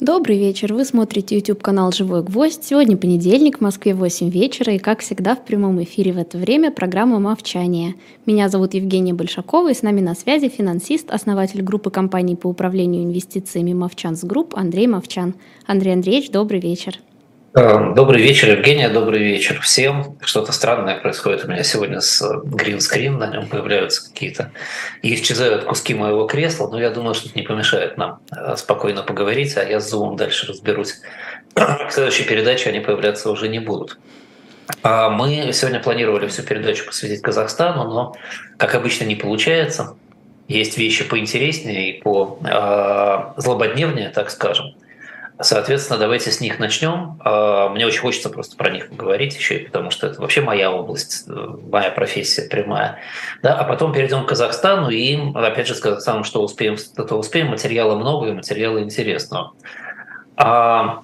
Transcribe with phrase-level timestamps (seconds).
[0.00, 0.74] Добрый вечер.
[0.74, 2.64] Вы смотрите YouTube-канал «Живой гвоздь».
[2.64, 6.72] Сегодня понедельник, в Москве 8 вечера, и, как всегда, в прямом эфире в это время
[6.72, 7.94] программа «Мовчание».
[8.26, 13.04] Меня зовут Евгения Большакова, и с нами на связи финансист, основатель группы компаний по управлению
[13.04, 15.34] инвестициями «Movchan's Group» Андрей Мовчан.
[15.64, 16.98] Андрей Андреевич, добрый вечер.
[17.56, 20.18] Эм, добрый вечер, Евгения, добрый вечер всем.
[20.22, 24.50] Что-то странное происходит у меня сегодня с green screen, на нем появляются какие-то
[25.02, 29.04] и исчезают куски моего кресла, но я думаю, что это не помешает нам э, спокойно
[29.04, 30.96] поговорить, а я с Zoom дальше разберусь.
[31.54, 33.98] В следующей передаче они появляться уже не будут.
[34.82, 38.16] А мы сегодня планировали всю передачу посвятить Казахстану, но,
[38.56, 39.94] как обычно, не получается.
[40.48, 44.74] Есть вещи поинтереснее и по э, злободневнее, так скажем.
[45.40, 47.18] Соответственно, давайте с них начнем.
[47.24, 51.24] А, мне очень хочется просто про них поговорить еще, потому что это вообще моя область,
[51.28, 51.32] э,
[51.70, 53.00] моя профессия прямая.
[53.42, 53.54] Да?
[53.54, 57.48] А потом перейдем к Казахстану, и опять же с Казахстаном что успеем, то успеем.
[57.48, 59.52] Материала много и материала интересного.
[60.36, 61.00] А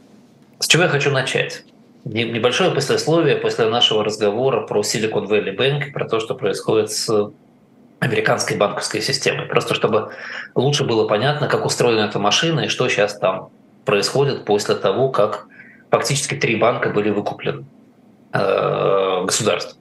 [0.60, 1.65] с чего я хочу начать?
[2.05, 7.32] Небольшое послесловие после нашего разговора про Silicon Valley Bank, про то, что происходит с
[7.99, 9.47] американской банковской системой.
[9.47, 10.13] Просто чтобы
[10.54, 13.51] лучше было понятно, как устроена эта машина и что сейчас там
[13.84, 15.46] происходит после того, как
[15.90, 17.64] фактически три банка были выкуплены
[18.32, 19.78] э, государством.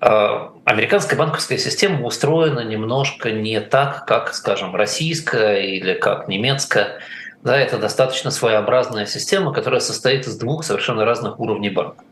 [0.00, 7.00] Э, американская банковская система устроена немножко не так, как, скажем, российская или как немецкая.
[7.42, 12.04] Да, это достаточно своеобразная система, которая состоит из двух совершенно разных уровней банков.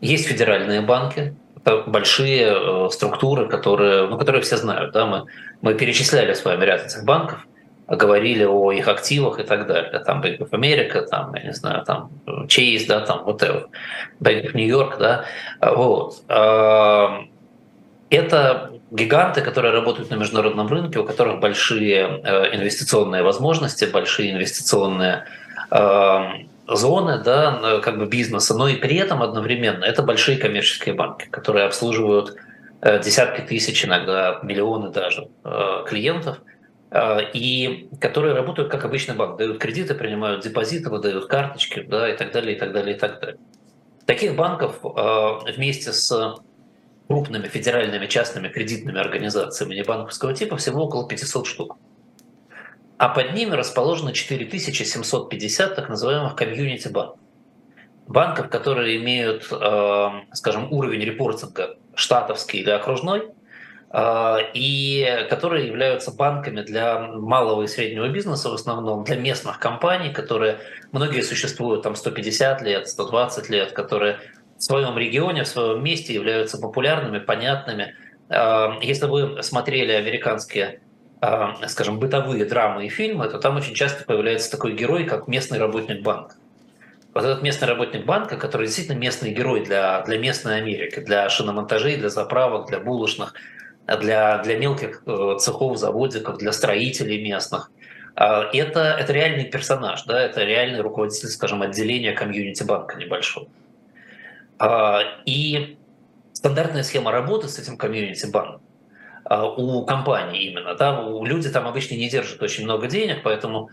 [0.00, 4.92] Есть федеральные банки, это большие э, структуры, которые, ну, которые все знают.
[4.92, 5.06] Да?
[5.06, 5.26] Мы,
[5.60, 7.46] мы перечисляли с вами ряд этих банков
[7.96, 9.98] говорили о их активах и так далее.
[10.04, 13.66] Там Bank of America, там, я не знаю, там Chase, да, там whatever,
[14.20, 15.24] Bank of New York, да,
[15.60, 16.22] вот.
[18.10, 25.24] Это гиганты, которые работают на международном рынке, у которых большие э, инвестиционные возможности, большие инвестиционные
[26.68, 31.64] зоны, да, как бы бизнеса, но и при этом одновременно это большие коммерческие банки, которые
[31.64, 32.36] обслуживают
[32.82, 36.38] э, десятки тысяч, иногда миллионы даже э, клиентов–
[37.34, 42.32] и которые работают как обычный банк, дают кредиты, принимают депозиты, выдают карточки, да, и так
[42.32, 43.38] далее, и так далее, и так далее.
[44.04, 46.36] Таких банков а, вместе с
[47.08, 51.76] крупными федеральными частными кредитными организациями небанковского типа всего около 500 штук.
[52.98, 57.18] А под ними расположено 4750 так называемых комьюнити банков.
[58.06, 63.41] Банков, которые имеют, а, скажем, уровень репортинга штатовский или окружной– а,
[63.94, 70.60] и которые являются банками для малого и среднего бизнеса в основном, для местных компаний, которые
[70.92, 74.18] многие существуют там 150 лет, 120 лет, которые
[74.56, 77.94] в своем регионе, в своем месте являются популярными, понятными.
[78.30, 80.80] А, если вы смотрели американские
[81.20, 85.58] а, скажем, бытовые драмы и фильмы, то там очень часто появляется такой герой, как местный
[85.58, 86.36] работник банка.
[87.12, 91.96] Вот этот местный работник банка, который действительно местный герой для, для местной Америки, для шиномонтажей,
[91.96, 93.34] для заправок, для булочных–
[93.86, 97.70] для, для мелких э, цехов, заводиков, для строителей местных.
[98.14, 103.48] А, это, это реальный персонаж, да, это реальный руководитель, скажем, отделения комьюнити-банка небольшого.
[104.58, 105.76] А, и
[106.32, 108.60] стандартная схема работы с этим комьюнити-банком
[109.24, 113.70] а, у компании именно, да, у люди там обычно не держат очень много денег, поэтому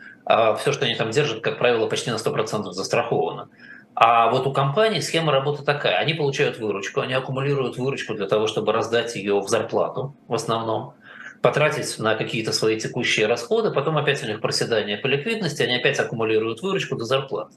[0.60, 3.50] все, что они там держат, как правило, почти на 100% застраховано.
[3.96, 5.98] А вот у компании схема работы такая.
[5.98, 10.94] Они получают выручку, они аккумулируют выручку для того, чтобы раздать ее в зарплату в основном,
[11.42, 16.00] потратить на какие-то свои текущие расходы, потом опять у них проседание по ликвидности, они опять
[16.00, 17.56] аккумулируют выручку до зарплаты.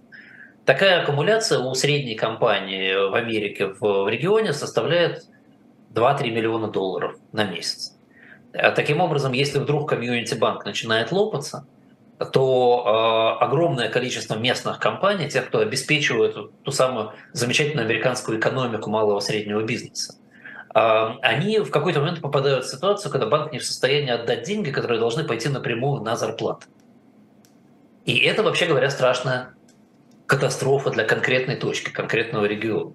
[0.64, 5.24] Такая аккумуляция у средней компании в Америке в регионе составляет
[5.94, 7.96] 2-3 миллиона долларов на месяц.
[8.52, 11.66] Таким образом, если вдруг комьюнити-банк начинает лопаться–
[12.24, 19.18] то э, огромное количество местных компаний, тех, кто обеспечивает ту, самую замечательную американскую экономику малого
[19.18, 20.14] и среднего бизнеса,
[20.74, 24.70] э, они в какой-то момент попадают в ситуацию, когда банк не в состоянии отдать деньги,
[24.70, 26.66] которые должны пойти напрямую на зарплату.
[28.04, 29.54] И это, вообще говоря, страшная
[30.26, 32.94] катастрофа для конкретной точки, конкретного региона.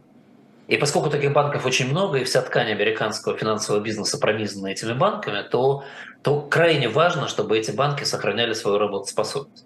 [0.67, 5.43] И поскольку таких банков очень много, и вся ткань американского финансового бизнеса пронизана этими банками,
[5.49, 5.85] то,
[6.23, 9.65] то крайне важно, чтобы эти банки сохраняли свою работоспособность.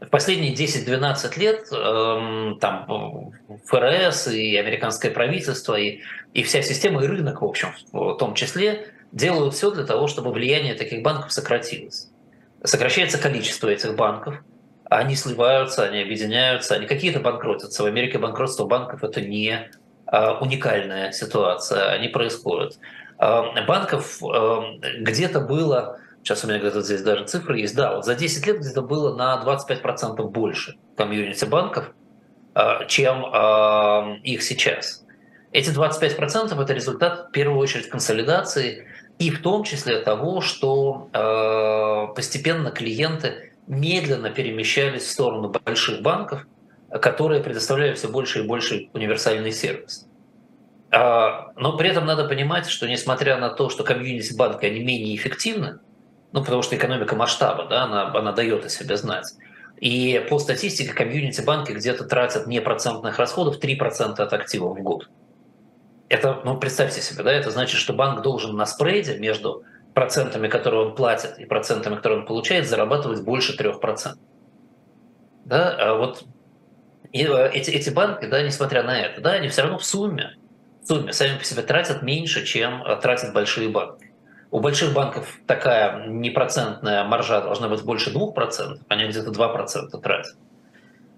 [0.00, 3.32] В последние 10-12 лет эм, там
[3.66, 6.00] ФРС и американское правительство, и,
[6.34, 10.32] и вся система, и рынок, в общем, в том числе, делают все для того, чтобы
[10.32, 12.10] влияние таких банков сократилось.
[12.62, 14.34] Сокращается количество этих банков,
[14.90, 17.82] они сливаются, они объединяются, они какие-то банкротятся.
[17.82, 19.70] В Америке банкротство банков– это не
[20.12, 22.78] уникальная ситуация, они происходят.
[23.18, 24.62] А, банков а,
[25.00, 28.58] где-то было сейчас у меня где-то здесь даже цифры есть, да, вот за 10 лет
[28.58, 31.92] где-то было на 25% больше комьюнити банков,
[32.56, 35.04] э, чем э, их сейчас.
[35.52, 38.88] Эти 25% это результат в первую очередь консолидации
[39.20, 46.44] и в том числе того, что э, постепенно клиенты медленно перемещались в сторону больших банков,
[46.90, 50.06] которые предоставляют все больше и больше универсальный сервис.
[50.90, 55.80] А, но при этом надо понимать, что несмотря на то, что комьюнити-банки, они менее эффективны,
[56.32, 59.34] ну, потому что экономика масштаба, да, она, она дает о себе знать.
[59.78, 65.08] И по статистике комьюнити-банки где-то тратят не процентных расходов 3% от активов в год.
[66.08, 70.86] Это, ну, представьте себе, да, это значит, что банк должен на спрейде между процентами, которые
[70.86, 74.14] он платит, и процентами, которые он получает, зарабатывать больше 3%.
[75.44, 76.24] Да, а вот
[77.12, 80.36] и э, эти, эти банки, да, несмотря на это, да, они все равно в сумме,
[80.82, 84.12] в сумме сами по себе тратят меньше, чем э, тратят большие банки.
[84.50, 90.36] У больших банков такая непроцентная маржа должна быть больше 2%, они где-то 2% тратят.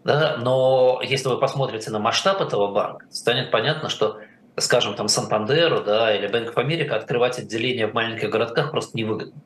[0.05, 0.37] Да?
[0.39, 4.21] Но если вы посмотрите на масштаб этого банка, станет понятно, что
[4.61, 9.41] скажем, там Сантандеру да, или Bank of America открывать отделения в маленьких городках просто невыгодно.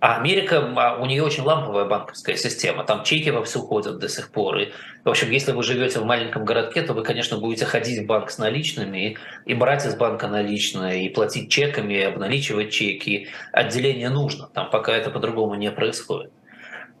[0.00, 4.30] А Америка, а у нее очень ламповая банковская система, там чеки вовсю ходят до сих
[4.30, 4.58] пор.
[4.58, 4.72] И,
[5.04, 8.30] в общем, если вы живете в маленьком городке, то вы, конечно, будете ходить в банк
[8.30, 13.28] с наличными и, брать из банка наличные, и платить чеками, и обналичивать чеки.
[13.52, 16.30] Отделение нужно, там пока это по-другому не происходит.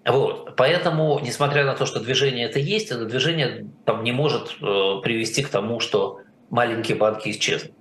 [0.04, 0.56] Вот.
[0.56, 5.44] Поэтому, несмотря на то, что движение это есть, это движение там, не может э, привести
[5.44, 6.20] к тому, что
[6.50, 7.77] маленькие банки исчезнут.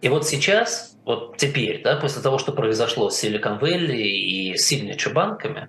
[0.00, 5.12] И вот сейчас, вот теперь, да, после того, что произошло с Silicon Valley и Signature
[5.12, 5.68] банками,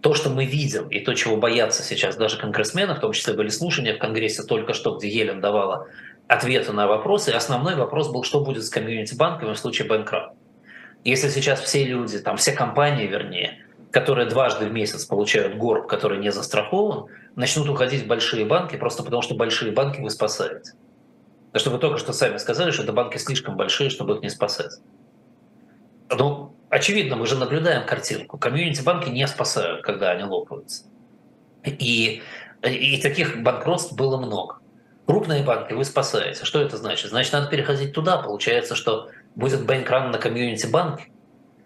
[0.00, 3.48] то, что мы видим, и то, чего боятся сейчас даже конгрессмены, в том числе были
[3.48, 5.88] слушания в Конгрессе только что, где Елен давала
[6.26, 10.32] ответы на вопросы, и основной вопрос был, что будет с комьюнити-банками в случае банкра.
[11.04, 16.18] Если сейчас все люди, там все компании, вернее, которые дважды в месяц получают горб, который
[16.18, 17.06] не застрахован,
[17.36, 20.72] начнут уходить в большие банки просто потому, что большие банки вы спасаете.
[21.52, 24.30] Потому что вы только что сами сказали, что это банки слишком большие, чтобы их не
[24.30, 24.78] спасать.
[26.08, 28.38] Ну, очевидно, мы же наблюдаем картинку.
[28.38, 30.84] Комьюнити-банки не спасают, когда они лопаются.
[31.64, 32.22] И,
[32.62, 34.58] и таких банкротств было много.
[35.06, 36.44] Крупные банки вы спасаете.
[36.44, 37.10] Что это значит?
[37.10, 38.18] Значит, надо переходить туда.
[38.18, 41.10] Получается, что будет бэнкран на комьюнити-банке.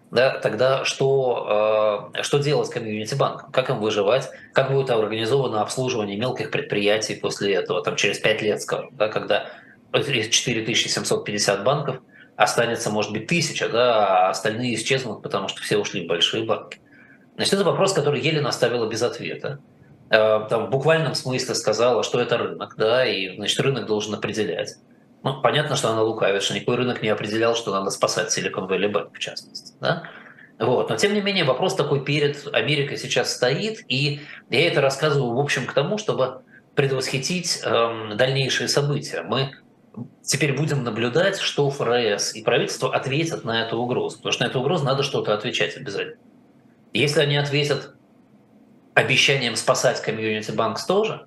[0.09, 3.51] Да, тогда что, э, что делать комьюнити-банком?
[3.51, 4.29] Как им выживать?
[4.53, 9.47] Как будет организовано обслуживание мелких предприятий после этого, там, через 5 лет, скажем, да, когда
[10.03, 11.97] 4750 банков,
[12.35, 16.79] останется, может быть, тысяча, да, а остальные исчезнут, потому что все ушли в большие банки.
[17.35, 19.59] Значит, это вопрос, который Елена оставила без ответа.
[20.09, 24.75] Э, там в буквальном смысле сказала, что это рынок, да, и, значит, рынок должен определять.
[25.23, 28.91] Ну, понятно, что она лукавит, что никакой рынок не определял, что надо спасать Silicon Valley
[28.91, 30.03] Bank, в частности, да.
[30.59, 30.89] Вот.
[30.89, 35.39] Но, тем не менее, вопрос такой перед Америкой сейчас стоит, и я это рассказываю, в
[35.39, 36.41] общем, к тому, чтобы
[36.75, 39.23] предвосхитить эм, дальнейшие события.
[39.23, 39.51] Мы
[40.21, 44.17] теперь будем наблюдать, что ФРС и правительство ответят на эту угрозу.
[44.17, 46.17] Потому что на эту угрозу надо что-то отвечать обязательно.
[46.93, 47.93] Если они ответят
[48.93, 51.25] обещанием спасать комьюнити банкс тоже,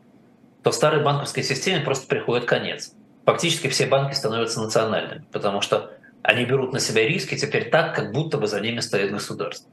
[0.63, 2.93] то старой банковской системе просто приходит конец.
[3.27, 5.93] Фактически все банки становятся национальными, потому что
[6.23, 9.71] они берут на себя риски теперь так, как будто бы за ними стоит государство.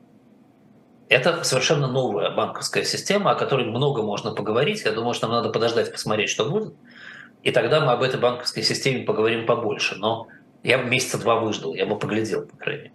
[1.08, 4.84] Это совершенно новая банковская система, о которой много можно поговорить.
[4.86, 6.74] Я думаю, что нам надо подождать, посмотреть, что будет.
[7.46, 9.96] И тогда мы об этой банковской системе поговорим побольше.
[9.96, 10.28] Но
[10.64, 12.94] я бы месяца два выждал, я бы поглядел, по крайней мере.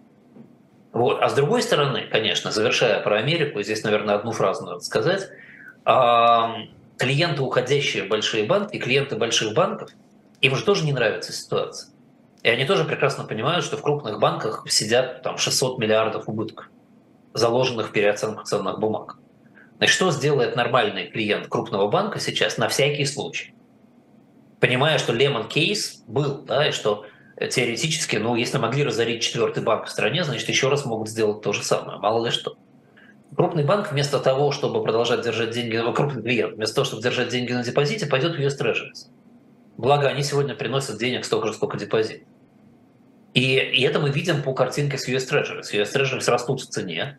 [0.91, 1.21] Вот.
[1.21, 5.29] А с другой стороны, конечно, завершая про Америку, здесь, наверное, одну фразу надо сказать.
[6.97, 9.89] Клиенты, уходящие в большие банки, клиенты больших банков,
[10.41, 11.89] им же тоже не нравится ситуация.
[12.43, 16.69] И они тоже прекрасно понимают, что в крупных банках сидят там 600 миллиардов убытков,
[17.33, 19.17] заложенных в переоценку ценных бумаг.
[19.77, 23.53] Значит, что сделает нормальный клиент крупного банка сейчас на всякий случай?
[24.61, 27.05] Понимая, что Лемон кейс был, да, и что
[27.37, 31.51] теоретически, ну, если могли разорить четвертый банк в стране, значит, еще раз могут сделать то
[31.51, 32.55] же самое, мало ли что.
[33.35, 37.29] Крупный банк вместо того, чтобы продолжать держать деньги, ну, крупный клиент, вместо того, чтобы держать
[37.29, 39.07] деньги на депозите, пойдет в US Treasuries.
[39.77, 42.23] Благо, они сегодня приносят денег столько же, сколько депозит.
[43.33, 45.71] И, и это мы видим по картинке с US Treasuries.
[45.73, 47.17] US Treasuries растут в цене,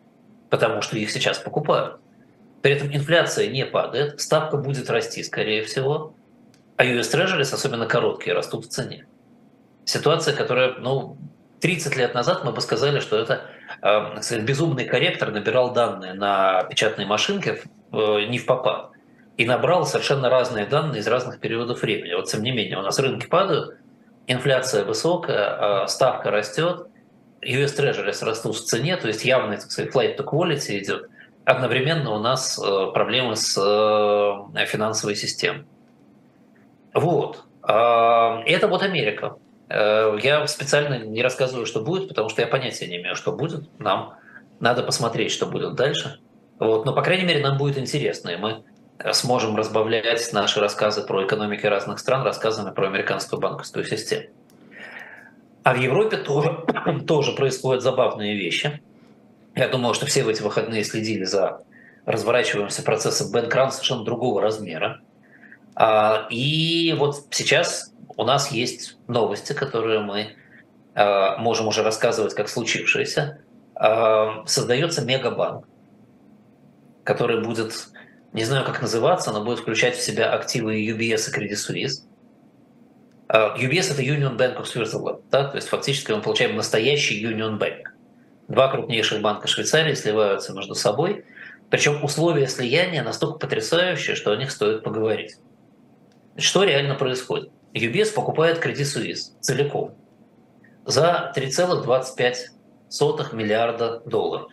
[0.49, 1.97] потому что их сейчас покупают.
[2.61, 6.15] При этом инфляция не падает, ставка будет расти, скорее всего,
[6.83, 9.05] а US Treasuries, особенно короткие, растут в цене.
[9.85, 11.17] Ситуация, которая, ну,
[11.61, 13.45] 30 лет назад мы бы сказали, что это
[13.81, 17.61] э, безумный корректор набирал данные на печатной машинке
[17.93, 18.91] э, не в попад
[19.37, 22.13] и набрал совершенно разные данные из разных периодов времени.
[22.15, 23.77] Вот тем не менее, у нас рынки падают,
[24.27, 26.87] инфляция высокая, э, ставка растет,
[27.41, 31.09] US Treasuries растут в цене, то есть явный, так сказать, flight to quality идет.
[31.45, 35.65] Одновременно у нас э, проблемы с э, финансовой системой.
[36.93, 37.43] Вот.
[37.61, 39.35] А, это вот Америка.
[39.69, 43.67] Э, я специально не рассказываю, что будет, потому что я понятия не имею, что будет.
[43.79, 44.15] Нам
[44.59, 46.19] надо посмотреть, что будет дальше.
[46.59, 46.85] Вот.
[46.85, 48.63] Но, по крайней мере, нам будет интересно, и мы
[49.11, 54.27] сможем разбавлять наши рассказы про экономики разных стран рассказами про американскую банковскую систему.
[55.63, 56.65] А в Европе тоже,
[57.07, 58.81] тоже происходят забавные вещи.
[59.55, 61.61] Я думал, что все в эти выходные следили за
[62.05, 65.01] разворачивающимся процессом Бэнкран совершенно другого размера.
[65.75, 70.35] А, и вот сейчас у нас есть новости, которые мы
[70.93, 73.41] а, можем уже рассказывать как случившееся.
[73.75, 75.67] А, создается мегабанк,
[77.03, 77.73] который будет,
[78.33, 82.03] не знаю как называться, но будет включать в себя активы UBS и Credit Suisse.
[83.29, 85.45] UBS это Union Bank of Switzerland, да?
[85.45, 87.85] то есть фактически мы получаем настоящий Union Bank.
[88.47, 91.25] Два крупнейших банка Швейцарии сливаются между собой,
[91.71, 95.37] причем условия слияния настолько потрясающие, что о них стоит поговорить.
[96.37, 97.51] Что реально происходит?
[97.73, 99.95] UBS покупает Credit Suisse целиком
[100.85, 104.51] за 3,25 миллиарда долларов.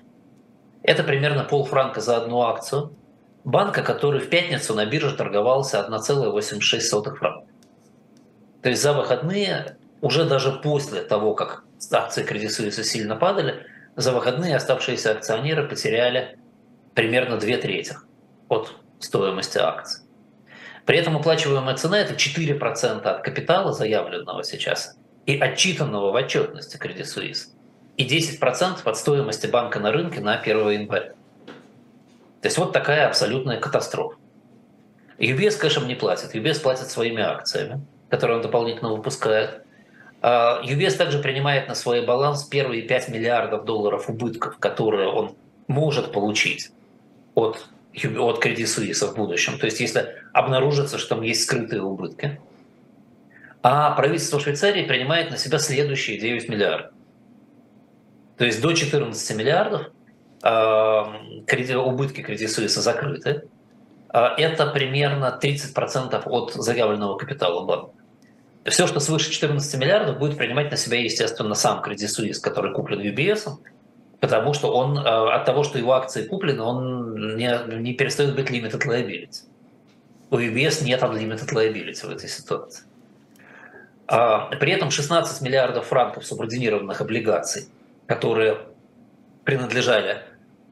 [0.83, 2.95] Это примерно полфранка за одну акцию
[3.45, 7.47] банка, который в пятницу на бирже торговался 1,86 франка.
[8.63, 14.13] То есть за выходные, уже даже после того, как акции Credit Suisse сильно падали, за
[14.13, 16.39] выходные оставшиеся акционеры потеряли
[16.95, 17.97] примерно две трети
[18.49, 20.00] от стоимости акций.
[20.87, 24.97] При этом уплачиваемая цена– это 4% от капитала, заявленного сейчас,
[25.27, 27.49] и отчитанного в отчетности Credit Suisse,
[27.97, 31.13] и 10% от стоимости банка на рынке на 1 января.
[32.41, 34.17] То есть вот такая абсолютная катастрофа.
[35.19, 39.63] UBS кэшем не платит, UBS платит своими акциями, которые он дополнительно выпускает.
[40.23, 46.13] UBS а также принимает на свой баланс первые 5 миллиардов долларов убытков, которые он может
[46.13, 46.71] получить
[47.35, 49.59] от от Credit Suisse в будущем.
[49.59, 52.41] То есть если обнаружится, что там есть скрытые убытки.
[53.63, 56.93] А правительство Швейцарии принимает на себя следующие 9 миллиардов.
[58.39, 59.89] То есть до 14 миллиардов
[60.43, 63.49] э, убытки Credit Suisse закрыты.
[64.13, 67.93] Э, это примерно 30% от заявленного капитала банка.
[68.65, 73.01] Все, что свыше 14 миллиардов, будет принимать на себя, естественно, сам Credit Suisse, который куплен
[73.01, 73.59] UBS,
[74.21, 78.51] потому что он э, от того, что его акции куплены, он не, не перестает быть
[78.51, 79.45] limited liability.
[80.31, 82.85] У UBS нет unlimited liability в этой ситуации.
[84.07, 87.69] А, при этом 16 миллиардов франков субординированных облигаций,
[88.07, 88.59] которые
[89.45, 90.23] принадлежали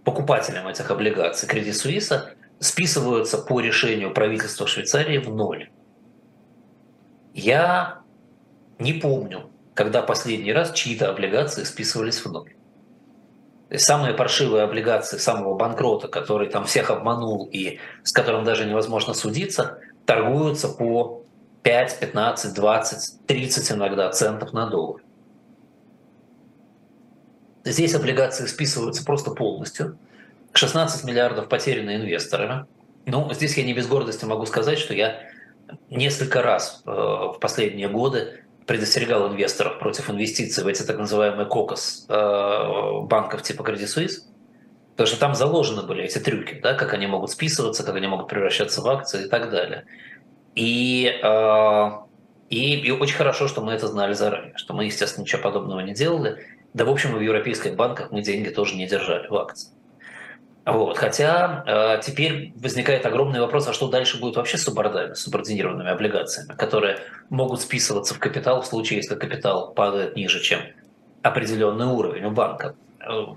[0.05, 2.29] покупателям этих облигаций Credit Suisse,
[2.61, 5.71] списываются по решению правительства Швейцарии в ноль.
[7.33, 8.01] Я
[8.79, 12.53] не помню, когда последний раз чьи-то облигации списывались в ноль
[13.77, 19.79] самые паршивые облигации самого банкрота, который там всех обманул и с которым даже невозможно судиться,
[20.07, 21.23] торгуются по
[21.63, 25.03] 5, 15, 20, 30 иногда центов на доллар.
[27.65, 29.99] Здесь облигации списываются просто полностью.
[30.55, 32.67] 16 миллиардов потеряны инвесторами.
[33.05, 35.21] Ну, здесь я не без гордости могу сказать, что я
[35.91, 42.05] несколько раз э, в последние годы предостерегал инвесторов против инвестиций в эти так называемые кокос
[42.09, 44.21] э, банков типа Credit Suisse,
[44.91, 48.29] потому что там заложены были эти трюки, да, как они могут списываться, как они могут
[48.29, 49.87] превращаться в акции и так далее.
[50.55, 51.91] И, э,
[52.51, 55.95] и, и очень хорошо, что мы это знали заранее, что мы, естественно, ничего подобного не
[55.95, 56.37] делали.
[56.75, 59.73] Да, в общем, в европейских банках мы деньги тоже не держали в акции.
[60.69, 60.99] Вот.
[60.99, 66.99] Хотя э, теперь возникает огромный вопрос, а что дальше будет вообще с субординированными облигациями, которые
[67.31, 70.61] могут списываться в капитал в случае, если капитал падает ниже, чем
[71.23, 72.75] определенный уровень у банка.
[73.01, 73.29] Э,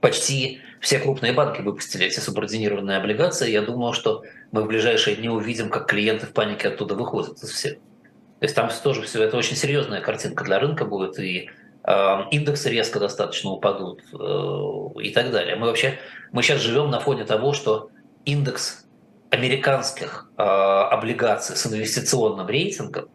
[0.00, 3.50] почти все крупные банки выпустили эти субординированные облигации.
[3.50, 7.50] Я думаю, что мы в ближайшие дни увидим, как клиенты в панике оттуда выходят из
[7.50, 7.74] всех.
[7.74, 11.50] То есть там тоже все это очень серьезная картинка для рынка будет, и
[11.86, 15.56] индексы резко достаточно упадут э, и так далее.
[15.56, 15.98] Мы вообще
[16.32, 17.90] мы сейчас живем на фоне того, что
[18.24, 18.86] индекс
[19.30, 23.08] американских э, облигаций с инвестиционным рейтингом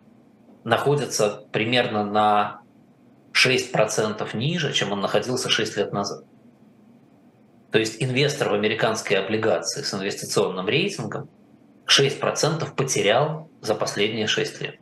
[0.63, 2.61] находится примерно на
[3.33, 6.23] 6% ниже, чем он находился 6 лет назад.
[7.71, 11.27] То есть инвестор в американские облигации с инвестиционным рейтингом
[11.88, 14.75] 6% потерял за последние 6 лет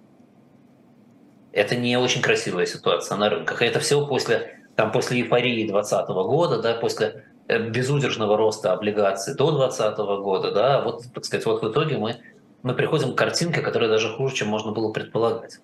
[1.58, 3.62] это не очень красивая ситуация на рынках.
[3.62, 9.52] Это все после, там, после эйфории 2020 года, да, после э, безудержного роста облигаций до
[9.52, 12.18] 2020 года, да, вот, так сказать, вот в итоге мы,
[12.62, 15.60] мы приходим к картинке, которая даже хуже, чем можно было предполагать.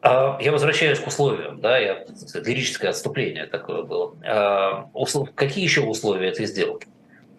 [0.00, 4.16] А, я возвращаюсь к условиям, да, я, лирическое отступление такое было.
[4.24, 6.88] А, услов, какие еще условия этой сделки?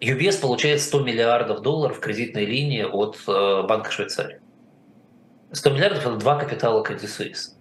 [0.00, 4.38] UBS получает 100 миллиардов долларов кредитной линии от э, Банка Швейцарии.
[5.52, 7.54] 100 миллиардов– это два капитала Credit Suisse.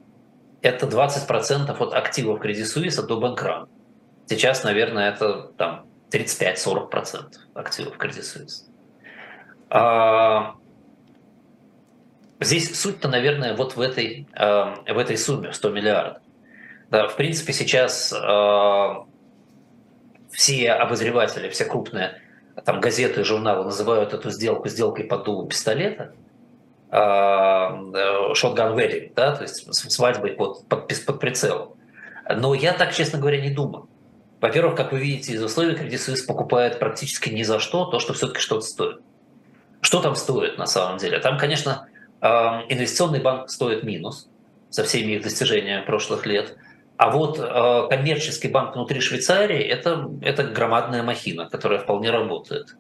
[0.62, 3.68] Это 20% от активов Credit Suisse до банкрана.
[4.28, 8.64] Сейчас, наверное, это там 35-40% активов Credit Suisse.
[9.70, 10.56] А,
[12.40, 16.22] здесь суть-то, наверное, вот в этой, э, в этой сумме 100 миллиардов.
[16.90, 18.96] Да, в принципе, сейчас э,
[20.32, 22.22] все обозреватели, все крупные
[22.64, 26.14] там газеты журналы называют эту сделку сделкой под дулом пистолета,
[26.90, 31.74] шотган uh, wedding, да, то есть свадьбой под, под, под прицелом.
[32.34, 33.90] Но я так, честно говоря, не думаю.
[34.40, 38.14] Во-первых, как вы видите из условий, Credit Suisse покупает практически ни за что то, что
[38.14, 39.02] все-таки что-то стоит.
[39.82, 41.20] Что там стоит на самом деле?
[41.20, 41.88] Там, конечно,
[42.22, 44.30] инвестиционный банк стоит минус
[44.70, 46.58] со всеми их достижениями прошлых лет.
[46.98, 52.76] А вот э, коммерческий банк внутри Швейцарии это, это громадная махина, которая вполне работает.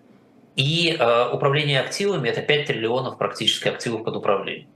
[0.57, 4.69] И э, управление активами это 5 триллионов практически активов под управлением.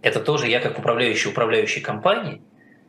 [0.00, 2.40] Это тоже я как управляющий управляющей компании,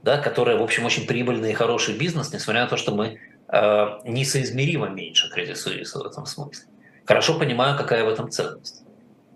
[0.04, 3.88] да, которая, в общем, очень прибыльный и хороший бизнес, несмотря на то, что мы э,
[4.06, 6.68] несоизмеримо меньше Credit Suisse в этом смысле.
[7.06, 8.86] Хорошо понимаю, какая в этом ценность.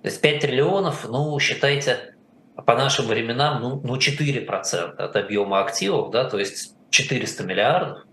[0.03, 2.13] То есть 5 триллионов, ну, считайте,
[2.55, 8.03] по нашим временам ну, ну 4% от объема активов, да, то есть 400 миллиардов,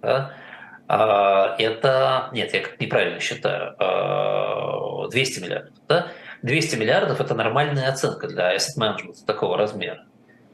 [0.00, 0.34] да,
[0.96, 3.76] это, нет, я неправильно считаю,
[5.08, 6.08] 200 а, миллиардов, да,
[6.42, 10.04] 200 миллиардов– это нормальная оценка для asset management такого размера.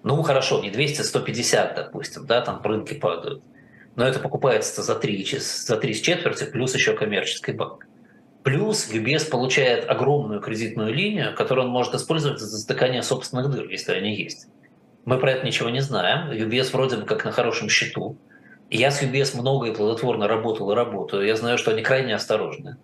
[0.04, 3.42] Ну, хорошо, не 200, 150, допустим, да, там рынки падают.
[3.96, 7.86] Но это покупается за 3, за 3 с четверти, плюс еще коммерческий банк.
[8.44, 13.92] Плюс UBS получает огромную кредитную линию, которую он может использовать за затыкание собственных дыр, если
[13.92, 14.46] они есть.
[15.04, 16.30] Мы про это ничего не знаем.
[16.30, 18.16] UBS вроде бы как на хорошем счету.
[18.70, 21.26] Я с UBS много и плодотворно работал и работаю.
[21.26, 22.76] Я знаю, что они крайне осторожны.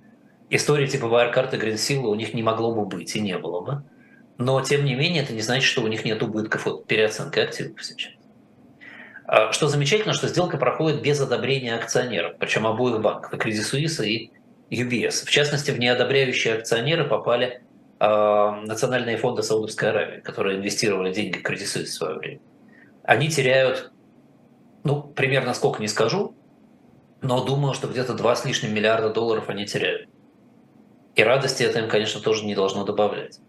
[0.51, 3.83] Истории типа Wirecard и Greensill у них не могло бы быть и не было бы.
[4.39, 7.83] Но, тем не менее, это не значит, что у них нет убытков от переоценки активов
[7.85, 8.13] сейчас.
[9.27, 14.05] А, что замечательно, что сделка проходит без одобрения акционеров, причем обоих банков, и Credit Suisse,
[14.05, 14.33] и
[14.71, 15.25] UBS.
[15.25, 17.63] В частности, в неодобряющие акционеры попали
[18.01, 18.07] э,
[18.67, 22.41] национальные фонды Саудовской Аравии, которые инвестировали деньги в Credit Suisse в свое время.
[23.03, 23.93] Они теряют,
[24.85, 26.35] ну, примерно сколько не скажу,
[27.21, 30.09] но думаю, что где-то 2 с лишним миллиарда долларов они теряют.
[31.15, 33.41] И радости это им, конечно, тоже не должно добавлять.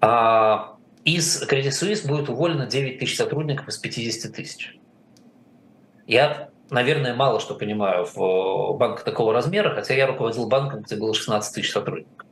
[0.00, 4.78] А из Credit Suisse будет уволено 9 тысяч сотрудников из 50 тысяч.
[6.06, 10.96] Я наверное, мало что понимаю в э, банках такого размера, хотя я руководил банком, где
[10.96, 12.26] было 16 тысяч сотрудников.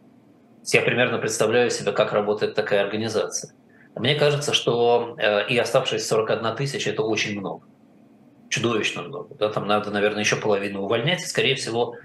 [0.67, 3.53] Я примерно представляю себе, как работает такая организация.
[3.95, 7.67] Мне кажется, что э, и оставшиеся 41 тысяча– это очень много.
[8.49, 9.35] Чудовищно много.
[9.37, 9.49] Да?
[9.49, 11.97] Там надо, наверное, еще половину увольнять, и, скорее всего,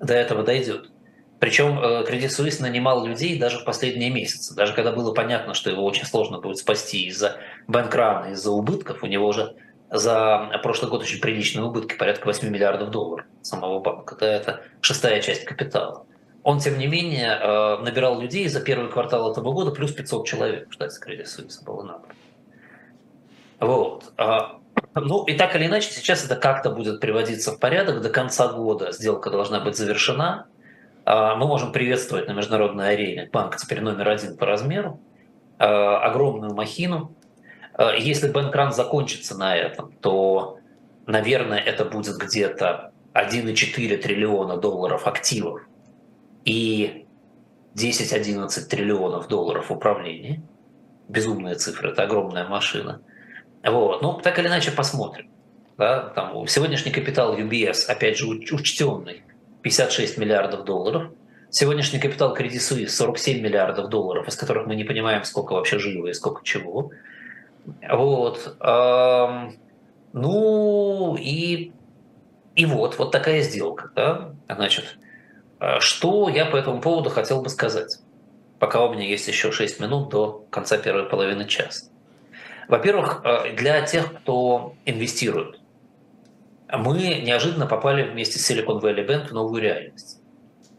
[0.00, 0.90] до этого дойдет.
[1.38, 4.54] Причем э, Credit Suisse нанимал людей даже в последние месяцы.
[4.54, 7.36] Даже когда было понятно, что его очень сложно будет спасти из-за
[7.68, 9.54] банкрана, из-за убытков, у него уже
[9.90, 14.16] за прошлый год очень приличные убытки, порядка 8 миллиардов долларов самого банка.
[14.18, 16.06] Да, это шестая часть капитала.
[16.46, 20.70] Он, тем не менее, э, набирал людей за первый квартал этого года плюс 500 человек
[20.70, 22.14] в штате Credit Suisse было набрано.
[23.58, 24.12] Вот.
[24.16, 24.60] А,
[24.94, 28.00] ну и так или иначе, сейчас это как-то будет приводиться в порядок.
[28.00, 30.46] До конца года сделка должна быть завершена.
[31.04, 35.00] А, мы можем приветствовать на международной арене банк теперь номер один по размеру,
[35.58, 37.12] а, огромную махину,
[37.98, 40.60] если Бэнкран закончится на этом, то,
[41.06, 45.60] наверное, это будет где-то 1,4 триллиона долларов активов
[46.46, 47.04] и
[47.74, 50.40] 10-11 триллионов долларов управления.
[51.08, 53.02] Безумная цифра, это огромная машина.
[53.62, 54.00] Вот.
[54.00, 55.28] Ну, так или иначе, посмотрим.
[55.76, 59.24] Да, там, сегодняшний капитал UBS, опять же, учтенный,
[59.60, 61.10] 56 миллиардов долларов.
[61.50, 66.06] Сегодняшний капитал Credit Suisse 47 миллиардов долларов, из которых мы не понимаем, сколько вообще живо
[66.06, 66.90] и сколько чего.
[67.88, 68.56] Вот.
[70.12, 71.72] Ну и,
[72.54, 73.90] и вот, вот такая сделка.
[73.94, 74.34] Да?
[74.48, 74.98] Значит,
[75.80, 77.98] что я по этому поводу хотел бы сказать,
[78.58, 81.86] пока у меня есть еще 6 минут до конца первой половины часа.
[82.68, 85.60] Во-первых, а, для тех, кто инвестирует,
[86.68, 90.20] мы неожиданно попали вместе с Silicon Valley Bank в новую реальность.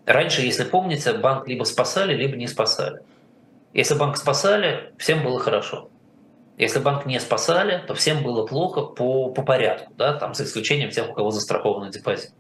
[0.05, 3.01] Раньше, если помните, банк либо спасали, либо не спасали.
[3.73, 5.89] Если банк спасали, всем было хорошо.
[6.57, 10.89] Если банк не спасали, то всем было плохо по, по порядку, да, там, за исключением
[10.89, 12.31] тех, у кого застрахованы депозит.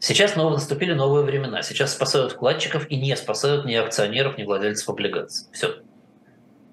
[0.00, 1.62] Сейчас снова наступили новые времена.
[1.62, 5.46] Сейчас спасают вкладчиков и не спасают ни акционеров, ни владельцев облигаций.
[5.52, 5.76] Все.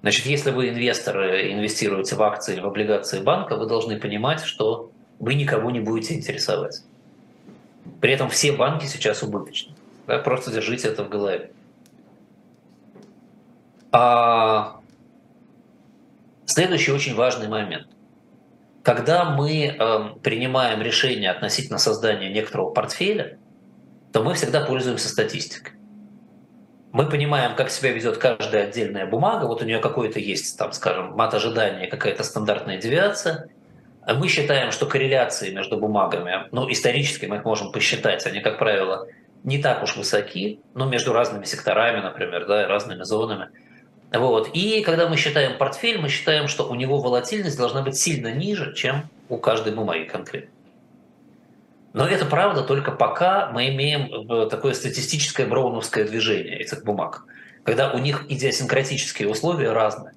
[0.00, 5.34] Значит, если вы инвесторы, инвестируете в акции в облигации банка, вы должны понимать, что вы
[5.34, 6.82] никого не будете интересовать.
[8.00, 9.74] При этом все банки сейчас убыточны.
[10.06, 11.50] Да, просто держите это в голове.
[13.92, 14.80] А
[16.46, 17.88] следующий очень важный момент.
[18.88, 23.36] Когда мы э, принимаем решение относительно создания некоторого портфеля,
[24.14, 25.74] то мы всегда пользуемся статистикой.
[26.92, 29.44] Мы понимаем, как себя ведет каждая отдельная бумага.
[29.44, 33.50] Вот у нее какой-то есть, там, скажем, мат ожидания, какая-то стандартная девиация.
[34.06, 39.06] Мы считаем, что корреляции между бумагами, ну, исторически мы их можем посчитать, они, как правило,
[39.44, 43.50] не так уж высоки, но между разными секторами, например, да, разными зонами.
[44.12, 44.50] Вот.
[44.54, 48.74] И когда мы считаем портфель, мы считаем, что у него волатильность должна быть сильно ниже,
[48.74, 50.50] чем у каждой бумаги конкретно.
[51.92, 57.24] Но это правда только пока мы имеем э, такое статистическое броуновское движение этих бумаг,
[57.64, 60.14] когда у них идиосинкратические условия разные.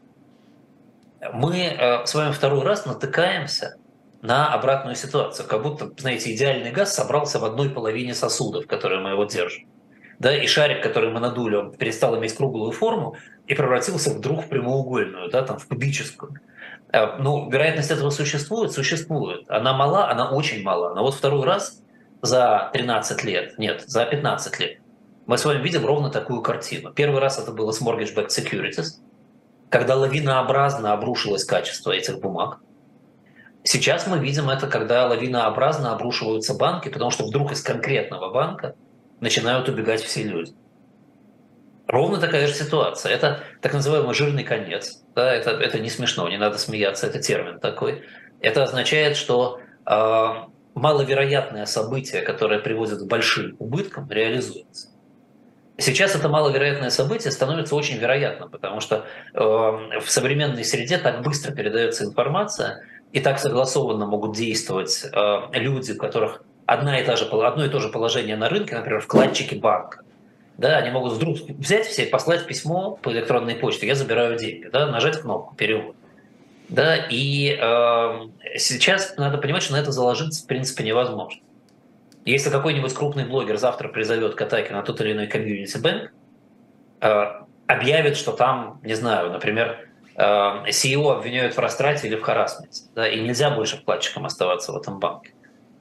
[1.33, 3.77] Мы э, с вами второй раз натыкаемся
[4.21, 9.11] на обратную ситуацию, как будто, знаете, идеальный газ собрался в одной половине сосудов, которые мы
[9.11, 9.67] его держим.
[10.21, 13.15] Да, и шарик, который мы надули, он перестал иметь круглую форму
[13.47, 16.39] и превратился вдруг в прямоугольную, да, там, в кубическую.
[16.93, 18.71] Э, ну, вероятность этого существует?
[18.71, 19.49] Существует.
[19.49, 20.93] Она мала, она очень мала.
[20.93, 21.81] Но вот второй раз
[22.21, 24.77] за 13 лет, нет, за 15 лет,
[25.25, 26.93] мы с вами видим ровно такую картину.
[26.93, 28.99] Первый раз это было с Mortgage Backed Securities,
[29.71, 32.59] когда лавинообразно обрушилось качество этих бумаг.
[33.63, 38.75] Сейчас мы видим это, когда лавинообразно обрушиваются банки, потому что вдруг из конкретного банка
[39.21, 40.53] начинают убегать все люди.
[41.87, 43.13] Ровно такая же ситуация.
[43.13, 45.01] Это так называемый жирный конец.
[45.15, 48.03] Да, это, это не смешно, не надо смеяться, это термин такой.
[48.41, 50.27] Это означает, что э,
[50.73, 54.89] маловероятное событие, которое приводит к большим убыткам, реализуется.
[55.77, 61.53] Сейчас это маловероятное событие становится очень вероятным, потому что э, в современной среде так быстро
[61.53, 67.25] передается информация, и так согласованно могут действовать э, люди, у которых одна и та же,
[67.25, 70.01] одно и то же положение на рынке, например, вкладчики банка.
[70.57, 74.87] Да, они могут вдруг взять все, послать письмо по электронной почте, я забираю деньги, да,
[74.87, 75.95] нажать кнопку перевод.
[76.69, 81.41] Да, и э, сейчас надо понимать, что на это заложиться в принципе невозможно.
[82.23, 86.13] Если какой-нибудь крупный блогер завтра призовет к атаке на тот или иной комьюнити бэнк,
[87.01, 87.25] э,
[87.67, 93.09] объявит, что там, не знаю, например, э, CEO обвиняют в растрате или в харасменте, да,
[93.09, 95.31] и нельзя больше вкладчикам оставаться в этом банке.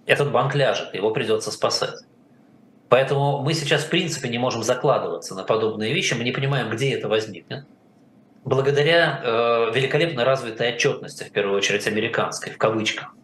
[0.06, 2.04] Этот банк ляжет, его придется спасать.
[2.88, 6.92] Поэтому мы сейчас, в принципе, не можем закладываться на подобные вещи, мы не понимаем, где
[6.92, 7.64] это возникнет.
[8.44, 13.14] Благодаря э, великолепно развитой отчетности, в первую очередь американской, в кавычках,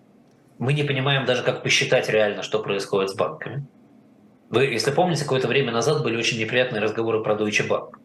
[0.58, 3.66] мы не понимаем даже, как посчитать реально, что происходит с банками.
[4.50, 7.96] Вы, если помните, какое-то время назад были очень неприятные разговоры про Deutsche Bank.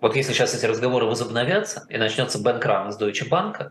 [0.00, 3.70] Вот если сейчас эти разговоры возобновятся и начнется бэнкран из Deutsche Bank,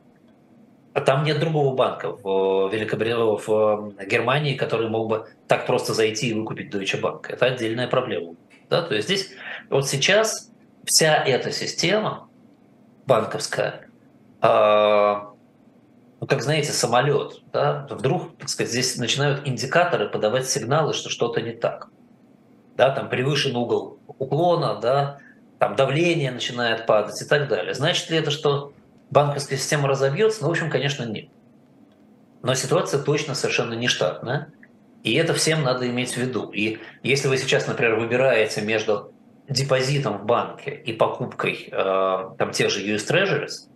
[0.98, 6.30] а там нет другого банка в, Великобритании, в Германии, который мог бы так просто зайти
[6.30, 7.28] и выкупить Deutsche Bank.
[7.30, 8.34] Это отдельная проблема.
[8.68, 8.82] Да?
[8.82, 9.30] То есть здесь
[9.70, 10.50] вот сейчас
[10.86, 12.28] вся эта система
[13.06, 13.88] банковская,
[14.42, 14.48] э,
[16.20, 21.42] ну, как знаете, самолет, да, вдруг, так сказать, здесь начинают индикаторы подавать сигналы, что что-то
[21.42, 21.90] не так.
[22.76, 25.20] Да, там превышен угол уклона, да,
[25.60, 27.76] там давление начинает падать и так далее.
[27.76, 28.74] Значит ли это, что
[29.10, 30.42] банковская система разобьется?
[30.42, 31.30] Ну, в общем, конечно, нет.
[32.42, 34.52] Но ситуация точно совершенно нештатная.
[35.04, 36.50] И это всем надо иметь в виду.
[36.52, 39.14] И если вы сейчас, например, выбираете между
[39.48, 43.70] депозитом в банке и покупкой э, там тех же US Treasuries,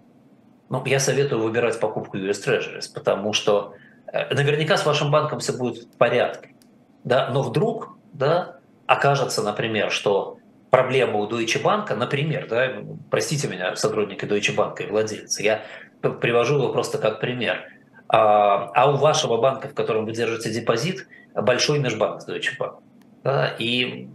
[0.70, 3.76] ну, я советую выбирать покупку US Treasuries, потому что
[4.12, 6.56] э, наверняка с вашим банком все будет в порядке.
[7.04, 7.30] Да?
[7.30, 10.38] Но вдруг да, окажется, например, что
[10.72, 12.72] проблема у Deutsche Bank, например, да,
[13.12, 15.64] простите меня, сотрудники Deutsche Bank и владельцы, я
[16.02, 17.66] привожу его просто как пример,
[18.08, 22.80] а, а у вашего банка, в котором вы держите депозит, большой межбанк Deutsche Bank.
[23.24, 24.08] Да, и,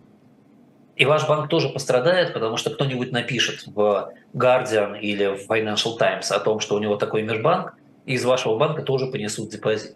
[0.96, 6.32] и ваш банк тоже пострадает, потому что кто-нибудь напишет в Guardian или в Financial Times
[6.32, 7.74] о том, что у него такой межбанк,
[8.06, 9.94] и из вашего банка тоже понесут депозит.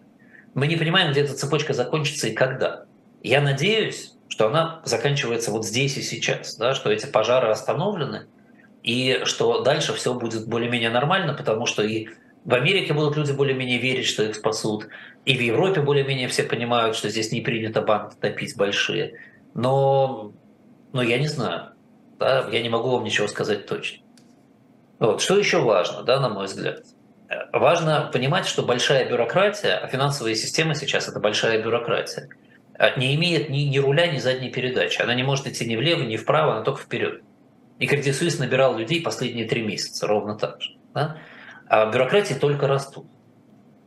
[0.54, 2.84] Мы не понимаем, где эта цепочка закончится и когда.
[3.22, 8.26] Я надеюсь, что она заканчивается вот здесь и сейчас, да, что эти пожары остановлены,
[8.82, 12.08] и что дальше все будет более-менее нормально, потому что и
[12.44, 14.86] в Америке будут люди более-менее верить, что их спасут,
[15.26, 19.20] и в Европе более-менее все понимают, что здесь не принято банк топить большие.
[19.52, 20.32] Но,
[20.92, 21.72] но я не знаю,
[22.18, 24.04] да, я не могу вам ничего сказать точно.
[25.00, 25.20] Вот.
[25.20, 26.84] Что еще важно, да, на мой взгляд?
[27.52, 32.28] Важно понимать, что большая бюрократия, а финансовая система сейчас это большая бюрократия–
[32.96, 35.00] не имеет ни, ни руля, ни задней передачи.
[35.02, 37.22] Она не может идти ни влево, ни вправо, она только вперед.
[37.78, 40.76] И Credit Suisse набирал людей последние три месяца, ровно так же.
[40.94, 41.18] Да?
[41.68, 43.06] А бюрократии только растут.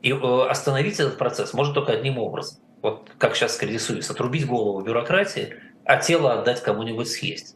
[0.02, 2.60] И э, остановить этот процесс может только одним образом.
[2.82, 7.56] Вот как сейчас Credit Suisse, отрубить голову бюрократии, а тело отдать кому-нибудь съесть.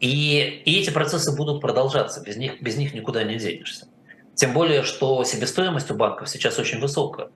[0.00, 3.86] И, и эти процессы будут продолжаться, без них, без них никуда не денешься.
[4.34, 7.28] Тем более, что себестоимость у банков сейчас очень высокая,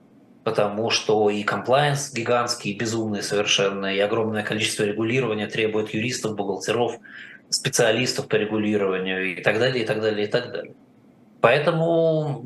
[0.45, 6.99] потому что и комплайенс гигантский, безумный совершенно, и огромное количество регулирования требует юристов, бухгалтеров,
[7.49, 10.75] специалистов по регулированию и так далее, и так далее, и так далее.
[11.41, 12.45] Поэтому,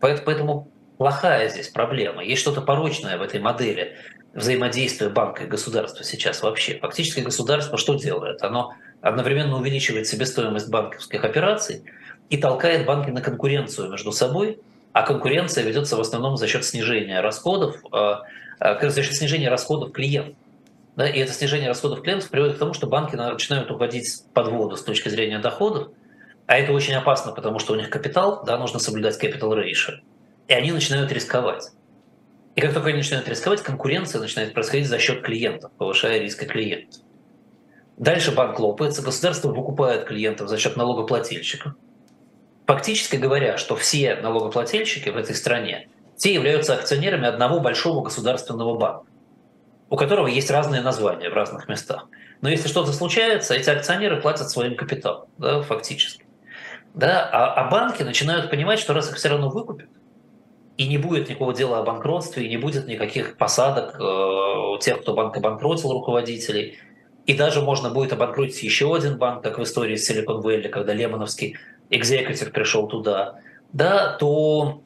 [0.00, 2.24] поэтому плохая здесь проблема.
[2.24, 3.96] Есть что-то порочное в этой модели
[4.34, 6.78] взаимодействия банка и государства сейчас вообще.
[6.78, 8.42] Фактически государство что делает?
[8.42, 11.84] Оно одновременно увеличивает себестоимость банковских операций
[12.30, 14.58] и толкает банки на конкуренцию между собой,
[14.92, 18.14] а конкуренция ведется в основном за счет снижения расходов, э,
[18.60, 20.36] э, за счет снижения расходов клиентов.
[20.96, 24.76] Да, и это снижение расходов клиентов приводит к тому, что банки начинают уходить под воду
[24.76, 25.88] с точки зрения доходов,
[26.46, 30.00] а это очень опасно, потому что у них капитал, да, нужно соблюдать capital ratio,
[30.48, 31.70] и они начинают рисковать.
[32.56, 37.00] И как только они начинают рисковать, конкуренция начинает происходить за счет клиентов, повышая риски клиентов.
[37.96, 41.72] Дальше банк лопается, государство выкупает клиентов за счет налогоплательщиков.
[42.72, 49.04] Фактически говоря, что все налогоплательщики в этой стране, все являются акционерами одного большого государственного банка
[49.92, 52.08] у которого есть разные названия в разных местах.
[52.40, 56.24] Но если что-то случается, эти акционеры платят своим капиталом, да, фактически.
[56.94, 57.28] Да?
[57.30, 59.90] А, а банки начинают понимать, что раз их все равно выкупят,
[60.78, 65.02] и не будет никакого дела о банкротстве, и не будет никаких посадок э, у тех,
[65.02, 66.78] кто банк обанкротил руководителей,
[67.26, 70.94] и даже можно будет обанкротить еще один банк, как в истории с Silicon Valley, когда
[70.94, 71.58] Лемоновский
[71.92, 73.38] экзекутив пришел туда,
[73.72, 74.82] да, то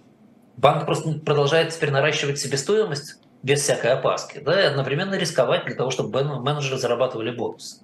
[0.56, 5.90] банк просто продолжает теперь наращивать себестоимость без всякой опаски, да, и одновременно рисковать для того,
[5.90, 7.80] чтобы менеджеры зарабатывали бонус.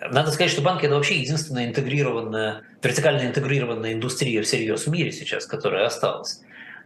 [0.00, 5.46] Надо сказать, что банки– это вообще единственная интегрированная, вертикально интегрированная индустрия всерьез в мире сейчас,
[5.46, 6.40] которая осталась.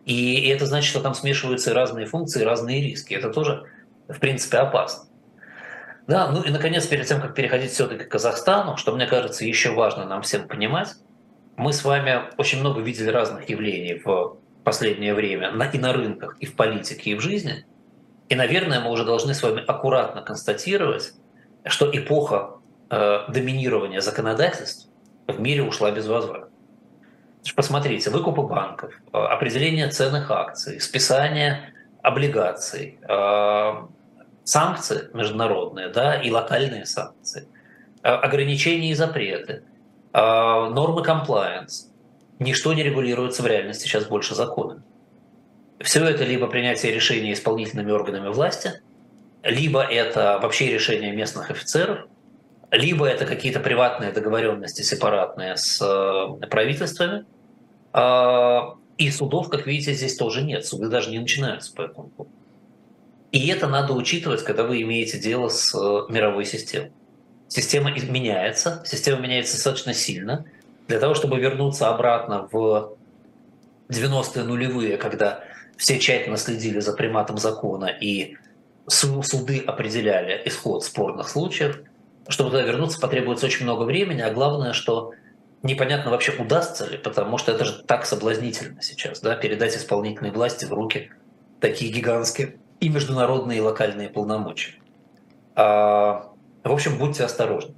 [0.07, 3.14] И, это значит, что там смешиваются разные функции, разные риски.
[3.14, 3.64] Это тоже,
[4.09, 5.05] в принципе, опасно.
[6.07, 9.73] Да, ну и, наконец, перед тем, как переходить все-таки к Казахстану, что, мне кажется, еще
[9.73, 10.88] важно нам всем понимать,
[11.57, 16.47] мы с вами очень много видели разных явлений в последнее время и на рынках, и
[16.47, 17.65] в политике, и в жизни.
[18.29, 21.12] И, наверное, мы уже должны с вами аккуратно констатировать,
[21.67, 22.55] что эпоха
[22.91, 24.88] э, доминирования законодательств
[25.27, 26.49] в мире ушла без возврата.
[27.57, 33.73] Посмотрите, выкупы банков, э, определение ценных акций, списание облигаций, э,
[34.45, 37.47] санкции международные да, и локальные санкции,
[38.03, 39.62] ограничения и запреты,
[40.12, 41.88] нормы комплайенс–
[42.42, 44.83] ничто не регулируется в реальности сейчас больше законом.
[45.81, 48.83] Все это либо принятие решений исполнительными органами власти,
[49.42, 52.07] либо это вообще решение местных офицеров,
[52.70, 57.25] либо это какие-то приватные договоренности сепаратные с э, правительствами.
[57.92, 60.64] А, и судов, как видите, здесь тоже нет.
[60.64, 62.35] Суды даже не начинаются по этому поводу.
[63.33, 66.92] И это надо учитывать, когда вы имеете дело с э, мировой системой.
[67.53, 70.45] Система меняется, система меняется достаточно сильно–
[70.88, 72.97] для того, чтобы вернуться обратно в
[73.88, 75.45] 90-е нулевые, когда
[75.77, 78.37] все тщательно следили за приматом закона и
[78.88, 81.81] суды определяли исход спорных случаев,
[82.29, 85.12] чтобы туда вернуться, потребуется очень много времени, а главное, что
[85.62, 90.65] непонятно вообще удастся ли, потому что это же так соблазнительно сейчас, да, передать исполнительной власти
[90.65, 91.11] в руки
[91.61, 94.75] такие гигантские и международные, и локальные полномочия.
[95.55, 96.32] А,
[96.64, 97.75] в общем, будьте осторожны.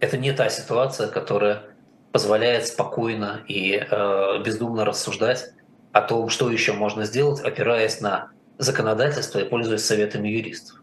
[0.00, 1.64] Это не та ситуация, которая
[2.12, 5.52] позволяет спокойно и э, бездумно рассуждать
[5.92, 10.82] о том, что еще можно сделать, опираясь на законодательство и пользуясь советами юристов.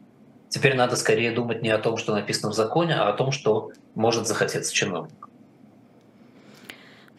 [0.50, 3.72] Теперь надо скорее думать не о том, что написано в законе, а о том, что
[3.94, 5.30] может захотеться чиновнику.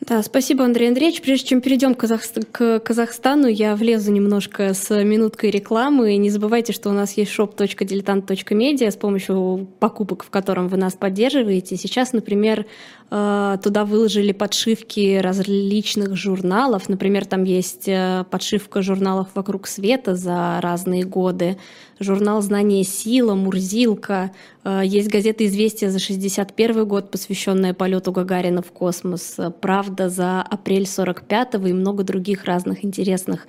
[0.00, 1.20] Да, спасибо, Андрей Андреевич.
[1.20, 2.22] Прежде чем перейдем к, Казах...
[2.52, 6.16] к Казахстану, я влезу немножко с минуткой рекламы.
[6.16, 11.76] Не забывайте, что у нас есть shop.diletant.media, с помощью покупок, в котором вы нас поддерживаете.
[11.76, 12.64] Сейчас, например,
[13.10, 16.88] туда выложили подшивки различных журналов.
[16.88, 21.56] Например, там есть э, подшивка журналов «Вокруг света» за разные годы,
[21.98, 24.30] журнал «Знание сила», «Мурзилка».
[24.62, 29.38] Э, есть газета «Известия» за 61 год, посвященная полету Гагарина в космос.
[29.60, 33.48] «Правда» за апрель 45 и много других разных интересных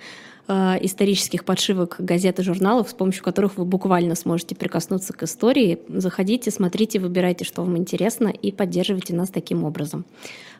[0.51, 5.79] э, исторических подшивок газет и журналов, с помощью которых вы буквально сможете прикоснуться к истории.
[5.87, 10.05] Заходите, смотрите, выбирайте, что вам интересно, и поддерживайте нас таким образом.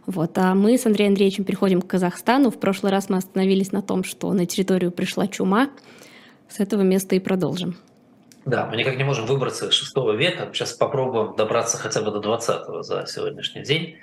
[0.06, 0.38] Вот.
[0.38, 2.50] А мы с Андреем Андреевичем переходим к Казахстану.
[2.50, 5.70] В прошлый раз мы остановились на том, что на территорию пришла чума.
[6.50, 7.76] С этого места и продолжим.
[8.46, 10.50] Да, мы никак не можем выбраться из шестого века.
[10.54, 13.98] Сейчас попробуем добраться хотя бы до 20 за сегодняшний день.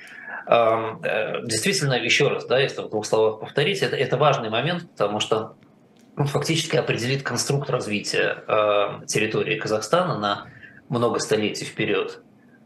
[0.49, 5.21] Э, действительно, еще раз, да, если в двух словах повторить, это, это важный момент, потому
[5.21, 5.57] что
[6.19, 10.47] он фактически определит конструкт развития э, территории Казахстана на
[10.89, 12.23] много столетий вперед.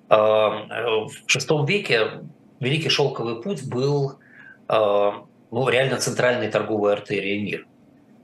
[0.08, 2.22] Э, в шестом веке
[2.60, 4.18] Великий Шелковый путь был
[4.68, 7.64] ну, реально центральной торговой артерией мира.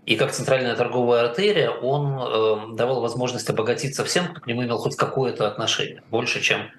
[0.06, 4.96] И как центральная торговая артерия он давал возможность обогатиться всем, кто к нему имел хоть
[4.96, 6.70] какое-то отношение, больше, чем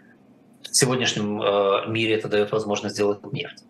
[0.64, 3.64] в сегодняшнем э, мире это дает возможность сделать нефть.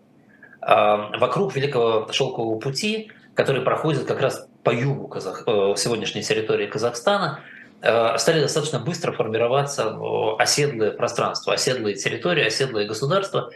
[0.62, 5.44] А, вокруг Великого Шелкового пути, который проходит как раз по югу Казах...
[5.48, 7.40] Э, сегодняшней территории Казахстана,
[7.82, 9.98] э, стали достаточно быстро формироваться
[10.38, 13.50] оседлые пространства, оседлые территории, оседлые государства.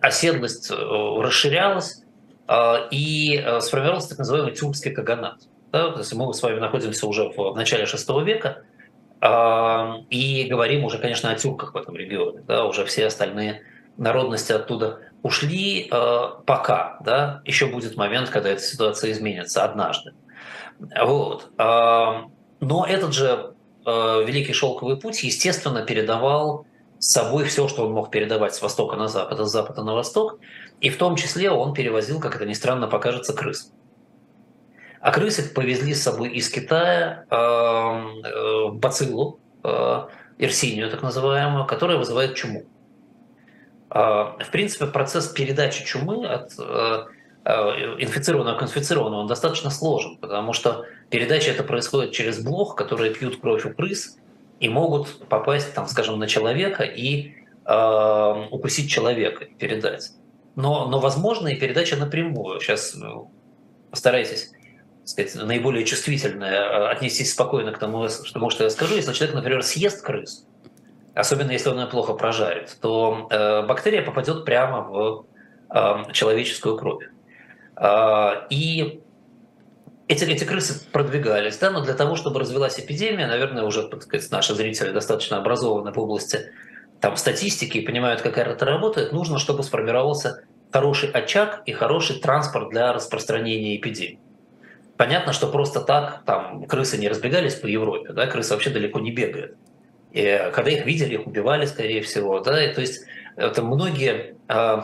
[0.00, 2.04] Оседлость расширялась,
[2.92, 5.38] и сформировался так называемый тюркский каганат.
[5.72, 8.62] Да, то есть мы с вами находимся уже в начале VI века,
[10.10, 12.42] и говорим уже, конечно, о тюрках в этом регионе.
[12.46, 13.62] Да, уже все остальные
[13.96, 16.98] народности оттуда ушли а, пока.
[17.04, 20.14] Да, еще будет момент, когда эта ситуация изменится однажды.
[20.78, 21.50] Вот.
[21.58, 23.54] Но этот же
[23.84, 26.66] а, Великий Шелковый путь, естественно, передавал
[26.98, 29.94] с собой все, что он мог передавать с востока на запад, а с запада на
[29.94, 30.38] восток.
[30.80, 33.72] И в том числе он перевозил, как это ни странно покажется, крыс.
[35.00, 40.02] А крысы повезли с собой из Китая э, бациллу, э,
[40.38, 42.64] ирсинию так называемую, которая вызывает чуму.
[43.90, 47.04] Э, в принципе, процесс передачи чумы от э,
[47.44, 47.52] э,
[47.98, 53.40] инфицированного к инфицированному он достаточно сложен, потому что передача это происходит через блох, которые пьют
[53.40, 54.16] кровь у крыс
[54.60, 60.12] и могут попасть, там, скажем, на человека и э, укусить человека, передать.
[60.56, 62.60] Но, но возможно и передача напрямую.
[62.60, 62.96] Сейчас
[63.90, 64.52] постарайтесь
[65.10, 68.94] сказать, наиболее чувствительное, э, отнестись спокойно к тому, что я скажу.
[68.94, 70.44] Если человек, например, съест крысу,
[71.14, 75.26] особенно если он ее плохо прожарит, то э, бактерия попадет прямо в
[75.74, 77.04] э, человеческую кровь.
[77.76, 79.00] Э, и
[80.08, 84.30] эти, эти крысы продвигались, да, но для того, чтобы развилась эпидемия, наверное, уже так сказать,
[84.30, 86.52] наши зрители достаточно образованы в области
[87.00, 92.70] там, статистики и понимают, как это работает, нужно, чтобы сформировался хороший очаг и хороший транспорт
[92.70, 94.18] для распространения эпидемии.
[94.96, 99.10] Понятно, что просто так там крысы не разбегались по Европе, да, крысы вообще далеко не
[99.10, 99.56] бегают.
[100.12, 103.04] И когда их видели, их убивали, скорее всего, да, и, то есть
[103.36, 104.82] это многие э,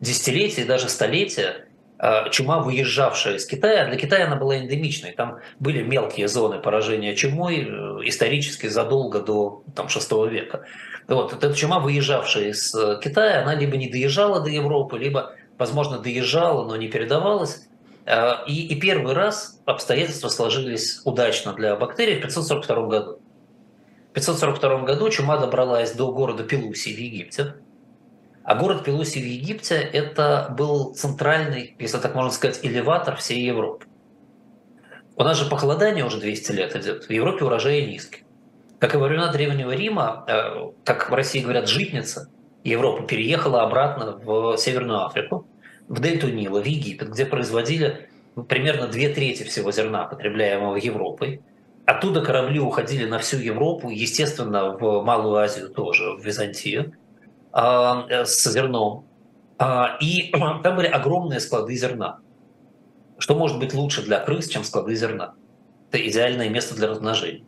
[0.00, 1.66] десятилетия, даже столетия
[1.98, 5.12] э, чума, выезжавшая из Китая, для Китая она была эндемичной.
[5.12, 7.68] Там были мелкие зоны поражения чумой э,
[8.04, 10.64] исторически задолго до там, VI века.
[11.08, 15.98] Вот, эта чума, выезжавшая из э, Китая, она либо не доезжала до Европы, либо, возможно,
[15.98, 17.66] доезжала, но не передавалась.
[18.06, 23.18] Э, и, и первый раз обстоятельства сложились удачно для бактерий в 542 году.
[24.10, 27.54] В 542 году чума добралась до города Пелуси в Египте.
[28.42, 33.86] А город Пелуси в Египте– это был центральный, если так можно сказать, элеватор всей Европы.
[35.16, 38.24] У нас же похолодание уже 200 лет идет, в Европе урожаи низкие.
[38.78, 42.30] Как и во времена Древнего Рима, э, как в России говорят, житница,
[42.64, 45.46] Европа переехала обратно в Северную Африку–
[45.88, 48.08] в дельту Нила, в Египет, где производили
[48.48, 51.40] примерно две трети всего зерна, потребляемого Европой.
[51.88, 56.92] Оттуда корабли уходили на всю Европу, естественно, в Малую Азию тоже, в Византию,
[57.50, 59.06] а, э, с зерном.
[59.56, 60.30] А, и
[60.62, 62.18] там были огромные склады зерна.
[63.16, 65.32] Что может быть лучше для крыс, чем склады зерна?
[65.90, 67.46] Это идеальное место для размножения.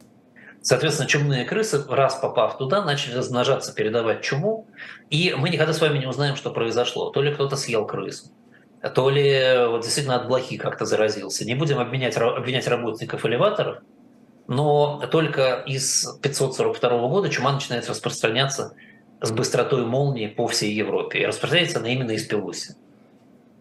[0.62, 4.66] Соответственно, чумные крысы, раз попав туда, начали размножаться, передавать чуму,
[5.10, 7.10] и мы никогда с вами не узнаем, что произошло.
[7.10, 8.28] То ли кто-то съел крысу,
[8.94, 11.44] то ли вот действительно от блохи как-то заразился.
[11.44, 13.82] Не будем обменять, обвинять работников элеваторов,
[14.50, 18.74] но только из 542 года чума начинает распространяться
[19.20, 21.20] с быстротой молнии по всей Европе.
[21.20, 22.74] И распространяется она именно из Пелуси.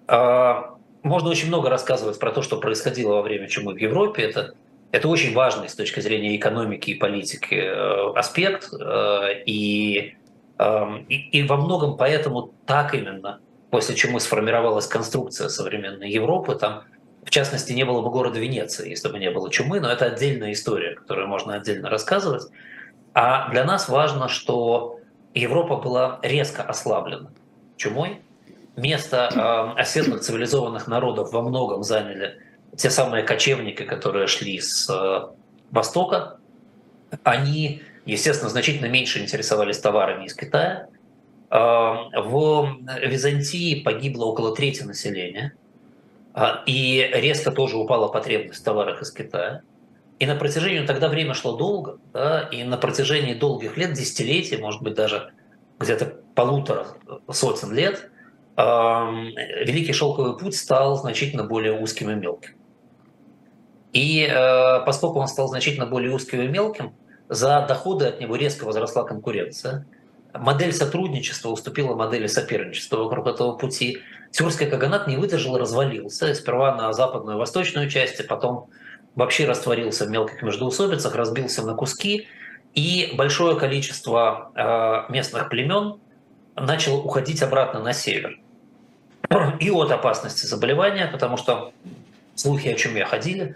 [0.08, 4.23] А, можно очень много рассказывать про то, что происходило во время чумы в Европе.
[4.23, 4.56] Это
[4.91, 10.15] это очень важный с точки зрения экономики и политики э, аспект, э, и,
[10.58, 16.86] эм, и, и во многом поэтому так именно, после чему сформировалась конструкция современной Европы, там,
[17.29, 20.51] в частности, не было бы города Венеции, если бы не было чумы, но это отдельная
[20.51, 22.41] история, которую можно отдельно рассказывать.
[23.13, 24.99] А для нас важно, что
[25.35, 27.29] Европа была резко ослаблена
[27.77, 28.21] чумой.
[28.75, 32.39] Место э, оседлых цивилизованных народов во многом заняли
[32.75, 35.27] те самые кочевники, которые шли с э,
[35.69, 36.39] Востока,
[37.21, 40.87] они, естественно, значительно меньше интересовались товарами из Китая.
[41.51, 41.58] Э,
[42.15, 45.54] в Византии погибло около трети населения,
[46.65, 49.62] и резко тоже упала потребность в товарах из Китая.
[50.19, 54.82] И на протяжении, тогда время шло долго, да, и на протяжении долгих лет, десятилетий, может
[54.82, 55.32] быть, даже
[55.80, 56.88] где-то полутора
[57.32, 58.10] сотен лет,
[58.58, 62.56] Великий Шелковый путь стал значительно более узким и мелким.
[63.94, 66.94] И э, поскольку он стал значительно более узким и мелким,
[67.30, 69.88] за доходы от него резко возросла конкуренция.
[70.34, 74.00] Модель сотрудничества уступила модели соперничества вокруг этого пути.
[74.32, 76.34] Тюркский Каганат не выдержал и развалился.
[76.36, 78.69] Сперва на западную и восточную часть, потом
[79.15, 82.27] вообще растворился в мелких междоусобицах, разбился на куски,
[82.75, 86.00] и большое количество э, местных племен
[86.56, 88.40] начало уходить обратно на север.
[89.60, 91.73] И от опасности заболевания, потому что
[92.36, 93.56] слухи о чуме ходили,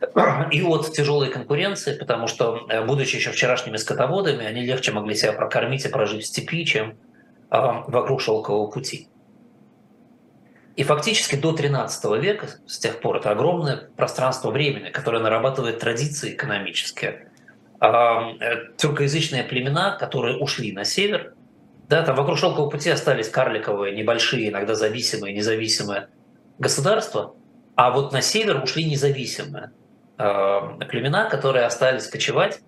[0.50, 5.32] и от тяжелой конкуренции, потому что, э, будучи еще вчерашними скотоводами, они легче могли себя
[5.32, 6.96] прокормить и прожить в степи, чем
[7.48, 9.08] а, вокруг шелкового пути.
[10.74, 16.34] И фактически до 13 века, с тех пор, это огромное пространство времени, которое нарабатывает традиции
[16.34, 17.30] экономические.
[17.80, 21.34] А, э, тюркоязычные племена, которые ушли на север,
[21.88, 26.08] да, там вокруг шелкового пути остались карликовые, небольшие, иногда зависимые, независимые
[26.58, 27.34] государства,
[27.76, 29.70] а вот на север ушли независимые.
[30.18, 32.60] Э, племена, которые остались кочевать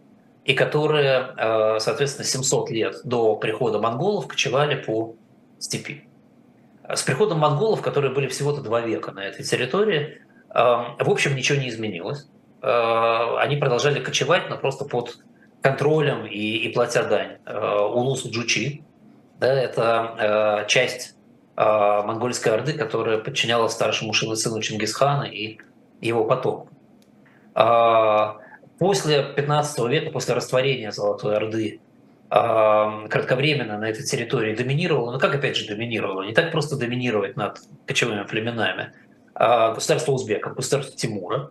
[0.44, 5.14] и которые, э, соответственно, 700 лет до прихода монголов кочевали по
[5.59, 6.05] степи.
[6.86, 10.20] С приходом монголов, которые были всего-то два века на этой территории,
[10.51, 12.28] э, в общем, ничего не изменилось.
[12.61, 15.18] Они продолжали кочевать, но просто под
[15.62, 17.38] контролем и, и платя дань.
[17.46, 18.82] Улусу Джучи,
[19.38, 21.14] да, это часть
[21.57, 25.59] монгольской орды, которая подчинялась старшему сыну Чингисхана и
[26.01, 26.67] его потомкам.
[27.61, 28.36] А,
[28.78, 31.80] после 15 века, после растворения Золотой Орды,
[32.30, 37.36] а, кратковременно на этой территории доминировало, ну как опять же доминировало, не так просто доминировать
[37.36, 38.92] над кочевыми племенами,
[39.34, 41.50] а государство узбеков, государство Тимура.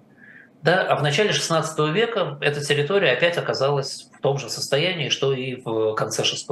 [0.62, 5.34] Да, а в начале 16 века эта территория опять оказалась в том же состоянии, что
[5.34, 6.48] и в конце 6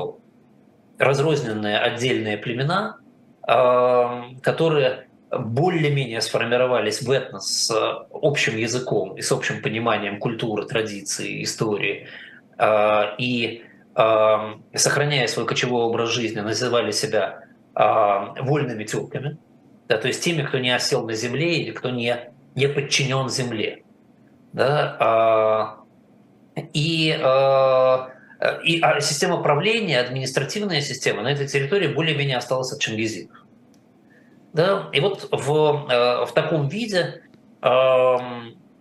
[0.97, 2.97] Разрозненные отдельные племена,
[3.41, 5.05] которые
[5.40, 12.08] более-менее сформировались в этнос с общим языком и с общим пониманием культуры, традиции, истории,
[12.58, 13.64] а, и
[13.94, 19.38] а, сохраняя свой кочевой образ жизни, называли себя а, вольными тюрками,
[19.88, 22.18] да, то есть теми, кто не осел на земле или кто не,
[22.56, 23.84] не подчинен земле.
[24.54, 25.76] Да,
[26.74, 27.10] и,
[28.64, 33.45] и а система правления, административная система на этой территории более-менее осталась от чингизидов.
[34.56, 34.89] Да?
[34.93, 37.24] И вот в, э, в таком виде
[37.62, 38.18] э,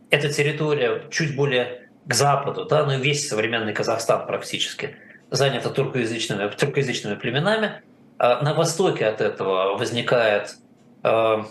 [0.08, 4.96] эта территория чуть более к западу, да, ну и весь современный Казахстан практически
[5.32, 7.82] занята туркоязычными, туркоязычными племенами.
[8.18, 10.54] А на востоке от этого возникает
[11.02, 11.42] э,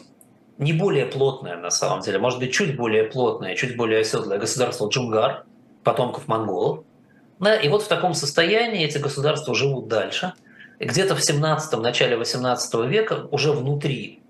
[0.57, 4.88] не более плотное, на самом деле, может быть, чуть более плотное, чуть более оседлое государство
[4.88, 5.43] Джунгар,
[5.84, 6.86] потомков монголов.
[7.39, 10.32] Да, и вот в таком состоянии эти государства живут дальше–
[10.80, 14.21] где-то в 17 начале 18 века уже внутри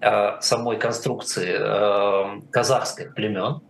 [0.00, 3.60] э, самой конструкции э, казахских племен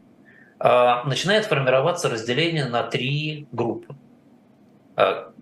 [0.61, 3.95] э, начинает формироваться разделение на три группы.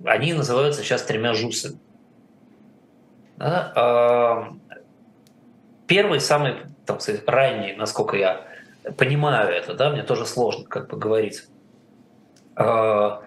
[0.05, 1.78] Они называются сейчас тремя жусами.
[5.89, 6.55] Первый, самый
[6.87, 8.47] там, ранний, насколько я
[8.97, 11.49] понимаю это, да, мне тоже сложно как бы говорить
[12.55, 13.20] о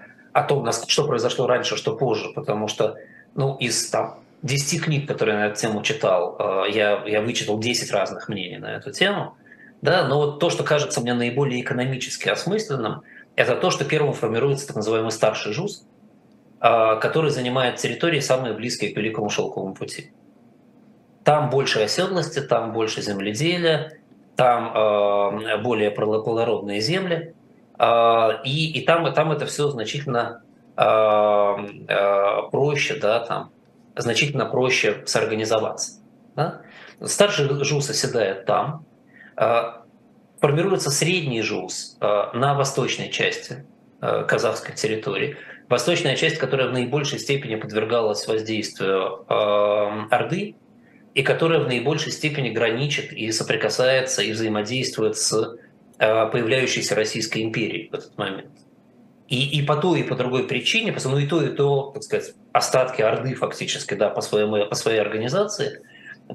[0.48, 2.96] том, что произошло раньше, что позже, потому что
[3.36, 7.60] ну, из там, 10 книг, которые я на эту тему читал, э, я, я вычитал
[7.60, 9.36] 10 разных мнений на эту тему.
[9.82, 13.02] Да, но вот то, что кажется мне наиболее экономически осмысленным,
[13.36, 15.86] это то, что первым формируется так называемый старший ЖУЗ,
[16.62, 20.12] э, который занимает территории, самые близкие к Великому Шелковому пути.
[21.24, 23.98] Там больше оседлости, там больше земледелия,
[24.36, 27.34] там э, более плодородные земли,
[28.46, 30.44] и, и там, и там это все значительно
[32.52, 33.52] проще, да, там,
[33.96, 36.02] значительно проще сорганизоваться.
[36.36, 36.62] Да?
[37.04, 38.86] Старший ЖУС оседает там,
[39.36, 39.84] а,
[40.40, 43.66] формируется средний ЖУС на восточной части
[44.00, 45.38] казахской территории.
[45.70, 49.26] Восточная часть, которая в наибольшей степени подвергалась воздействию
[50.12, 50.56] Орды,
[51.14, 55.56] и которая в наибольшей степени граничит и соприкасается и взаимодействует с
[55.98, 58.52] появляющейся Российской империей в этот момент.
[59.28, 62.04] И, и по той, и по другой причине, потому ну и то, и то, так
[62.04, 65.82] сказать, остатки Орды фактически, да, по, своему, по своей организации.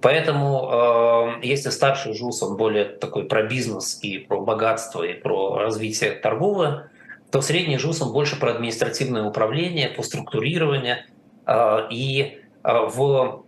[0.01, 5.59] Поэтому, э, если старший ЖУС, он более такой про бизнес и про богатство, и про
[5.59, 6.91] развитие торговое,
[7.31, 10.99] то средний ЖУС, он больше про административное управление, по структурированию.
[11.47, 13.45] Э, и э, в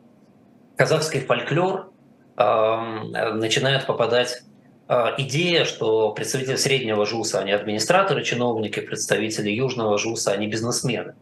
[0.76, 1.92] казахский фольклор
[2.36, 2.76] э,
[3.34, 4.42] начинают попадать
[5.18, 11.14] идея, что представители среднего ЖУСа, они администраторы, чиновники, представители южного ЖУСа, они бизнесмены.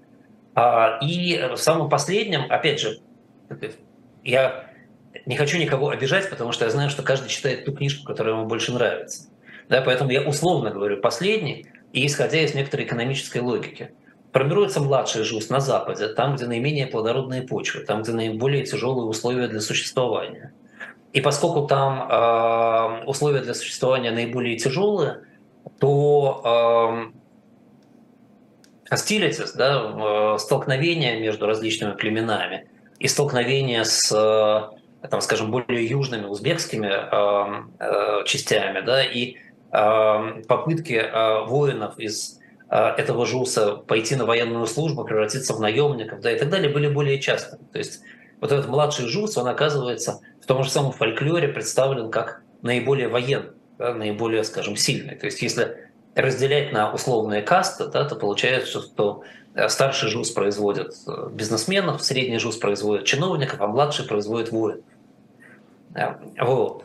[1.03, 2.99] И в самом последнем, опять же,
[4.25, 4.71] я
[5.27, 8.47] не хочу никого обижать, потому что я знаю, что каждый читает ту книжку, которая ему
[8.47, 9.29] больше нравится.
[9.69, 13.93] Да, поэтому я условно говорю последний, и исходя из некоторой экономической логики.
[14.33, 19.49] Формируется младший ЖУС на Западе, там, где наименее плодородные почвы, там, где наиболее тяжелые условия
[19.49, 20.53] для существования.
[21.13, 25.25] И поскольку там э, условия для существования наиболее тяжелые,
[25.79, 27.11] то
[28.91, 28.97] э,
[29.55, 34.13] да, э, столкновения между различными племенами и столкновения с
[35.11, 39.37] там, скажем, более южными узбекскими э, э, частями, да, и
[39.71, 46.21] э, попытки э, воинов из э, этого ЖУСа пойти на военную службу, превратиться в наемников,
[46.21, 47.63] да, и так далее, были более частыми.
[47.73, 48.01] То есть
[48.41, 53.95] вот этот младший ЖУС, он оказывается том же самом фольклоре представлен как наиболее военный, да,
[53.95, 55.15] наиболее, скажем, сильный.
[55.15, 59.23] То есть если разделять на условные касты, да, то получается, что
[59.59, 64.85] Э, старший ЖУС производит э, бизнесменов, средний ЖУС производит чиновников, а младший производит воинов.
[65.95, 66.85] Э, вот.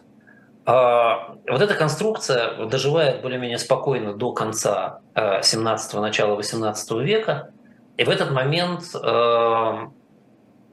[0.66, 7.52] А, вот эта конструкция доживает более-менее спокойно до конца 17-го, начала 18 века.
[7.98, 8.84] И в этот момент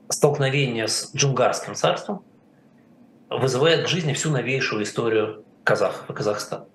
[0.08, 2.22] столкновение с Джунгарским царством
[3.30, 6.66] вызывает к жизни всю новейшую историю казахов и Казахстана.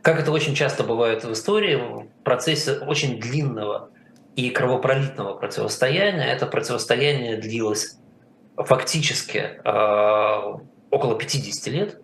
[0.00, 3.90] Как это очень часто бывает в истории, в процессе очень длинного
[4.36, 6.24] и кровопролитного противостояния.
[6.24, 7.98] Это противостояние длилось
[8.56, 10.58] фактически э,
[10.90, 12.00] около 50 лет.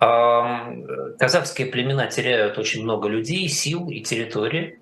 [0.00, 4.78] Э, казахские племена теряют очень много людей, сил и территории,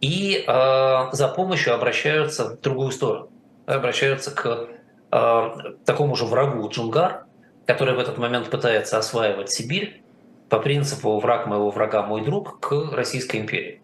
[0.00, 3.30] и э, за помощью обращаются в другую сторону,
[3.66, 4.68] обращаются к
[5.10, 5.50] э,
[5.84, 7.24] такому же врагу Джунгар,
[7.66, 10.02] который в этот момент пытается осваивать Сибирь
[10.48, 13.82] по принципу «враг моего врага, мой друг» к Российской империи.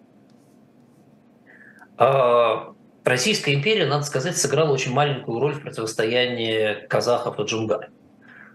[1.97, 2.73] А,
[3.05, 7.91] Российская империя, надо сказать, сыграла очень маленькую роль в противостоянии казахов и джунгар.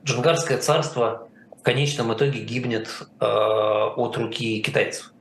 [0.03, 2.87] Джунгарское царство в конечном итоге гибнет
[3.19, 5.13] э, от руки китайцев.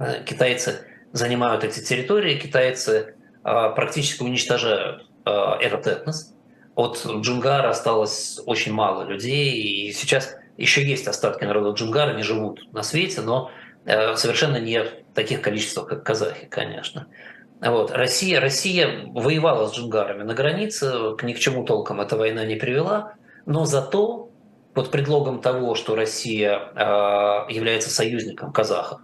[0.00, 5.30] Э, китайцы занимают эти территории, китайцы э, практически уничтожают э,
[5.60, 6.34] этот этнос.
[6.74, 12.72] От Джунгара осталось очень мало людей, и сейчас еще есть остатки народа Джунгара, они живут
[12.72, 13.50] на свете, но
[13.84, 17.06] э, совершенно не в таких количествах, как казахи, конечно.
[17.60, 17.92] Вот.
[17.92, 22.56] Россия, Россия воевала с джунгарами на границе, к ни к чему толком эта война не
[22.56, 23.14] привела,
[23.46, 24.30] но зато
[24.74, 29.00] под предлогом того, что Россия э, является союзником казахов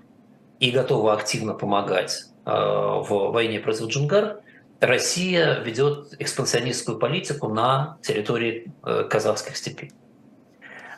[0.59, 4.41] и готова активно помогать э, в войне против джунгар,
[4.81, 9.93] Россия ведет экспансионистскую политику на территории э, казахских степей.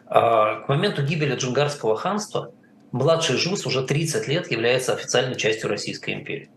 [0.07, 2.53] К моменту гибели джунгарского ханства
[2.93, 6.51] младший Жус уже 30 лет является официальной частью Российской империи.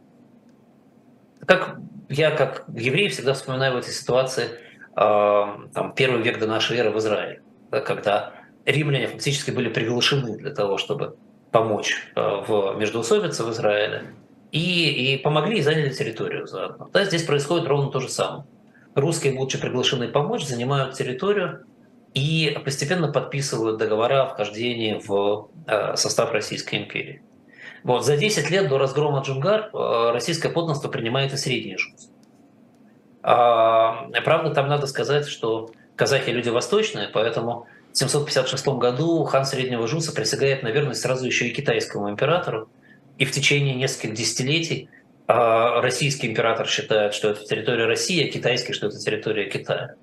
[1.46, 1.78] Как
[2.10, 4.50] я, как еврей, всегда вспоминаю в этой ситуации э,
[4.96, 8.34] там, первый век до нашей эры в Израиле, да, когда
[8.66, 11.18] римляне фактически были приглашены для того, чтобы
[11.52, 14.06] помочь э, в междоусобице в Израиле,
[14.54, 16.88] и, и помогли и заняли территорию заодно.
[16.94, 18.46] Да, здесь происходит ровно то же самое.
[18.94, 21.66] Русские, будучи приглашены помочь, занимают территорию
[22.14, 27.24] и постепенно подписывают договора о вхождении в э, состав Российской империи.
[27.84, 32.12] Вот, за 10 лет до разгрома Джунгар э, российское подданство принимает и средний жуз.
[33.24, 39.88] А, правда, там надо сказать, что казахи люди восточные, поэтому в 756 году хан Среднего
[39.88, 42.70] Жуса присягает на верность сразу еще и китайскому императору.
[43.18, 44.90] И в течение нескольких десятилетий
[45.28, 49.96] а, российский император считает, что это территория России, а китайский, что это территория Китая.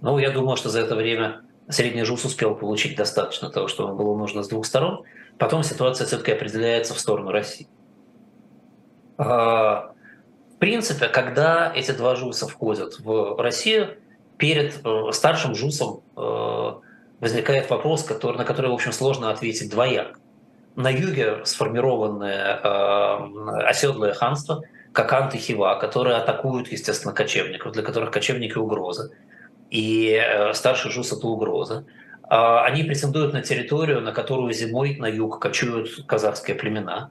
[0.00, 3.96] Ну, я думаю, что за это время Средний Жус успел получить достаточно того, что ему
[3.96, 5.04] было нужно с двух сторон.
[5.38, 7.68] Потом ситуация все-таки определяется в сторону России.
[9.16, 9.92] А,
[10.54, 13.96] в принципе, когда эти два ЖУСа входят в Россию,
[14.36, 16.72] перед э, старшим ЖУСом э,
[17.20, 20.18] возникает вопрос, на который, в общем, сложно ответить двояк.
[20.76, 24.62] На юге сформированное э, оседлое ханство,
[24.92, 29.10] как Анты-Хива, которые атакуют, естественно, кочевников, для которых кочевники угроза.
[29.70, 31.84] И старший ЖУС– это угроза.
[32.32, 37.10] А, они претендуют на территорию, на которую зимой на юг кочуют казахские племена.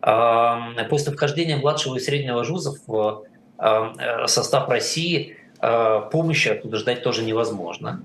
[0.00, 3.24] А, после вхождения младшего и среднего жузов в
[3.58, 8.04] а, состав России помощи оттуда ждать тоже невозможно.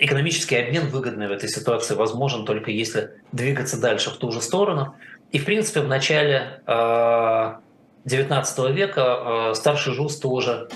[0.00, 4.94] Экономический обмен выгодный в этой ситуации возможен только если двигаться дальше в ту же сторону.
[5.32, 10.68] И, в принципе, в начале XIX века старший жуз тоже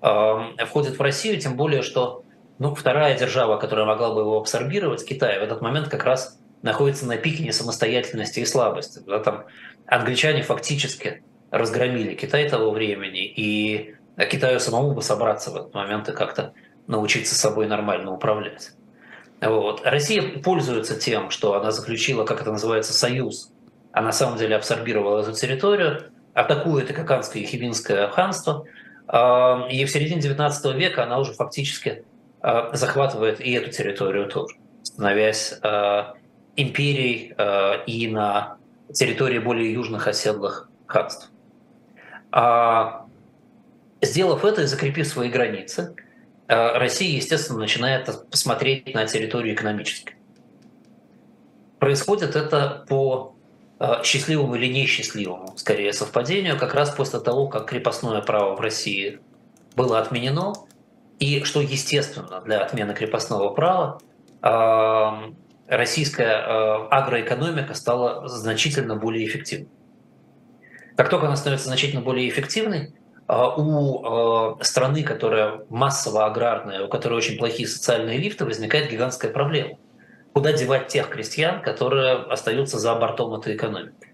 [0.00, 2.24] входит в Россию, тем более, что
[2.58, 7.06] Ну, вторая держава, которая могла бы его абсорбировать, Китай, в этот момент как раз находится
[7.06, 9.00] на пике несамостоятельности и слабости.
[9.06, 9.44] Да, там
[9.86, 13.96] англичане фактически разгромили Китай того времени, и
[14.30, 16.54] Китаю самому бы собраться в этот момент и как-то
[16.86, 18.72] научиться собой нормально управлять.
[19.40, 19.82] Вот.
[19.84, 23.50] Россия пользуется тем, что она заключила, как это называется, союз,
[23.92, 28.64] а на самом деле абсорбировала эту территорию, атакует Икаканское и Хибинское ханство,
[29.06, 32.04] и в середине XIX века она уже фактически
[32.40, 36.14] а, захватывает и эту территорию тоже, становясь а,
[36.56, 38.58] империей а, и на
[38.92, 41.30] территории более южных оседлых ханств.
[44.02, 45.94] Сделав это и закрепив свои границы,
[46.46, 50.14] Россия, естественно, начинает посмотреть на территорию экономически.
[51.78, 53.34] Происходит это по
[54.02, 59.20] счастливому или несчастливому, скорее, совпадению, как раз после того, как крепостное право в России
[59.74, 60.52] было отменено,
[61.18, 64.00] и что естественно для отмены крепостного права,
[65.66, 69.68] российская агроэкономика стала значительно более эффективной.
[70.96, 72.94] Как только она становится значительно более эффективной,
[73.28, 79.78] у страны, которая массово аграрная, у которой очень плохие социальные лифты, возникает гигантская проблема.
[80.32, 84.12] Куда девать тех крестьян, которые остаются за бортом этой экономики?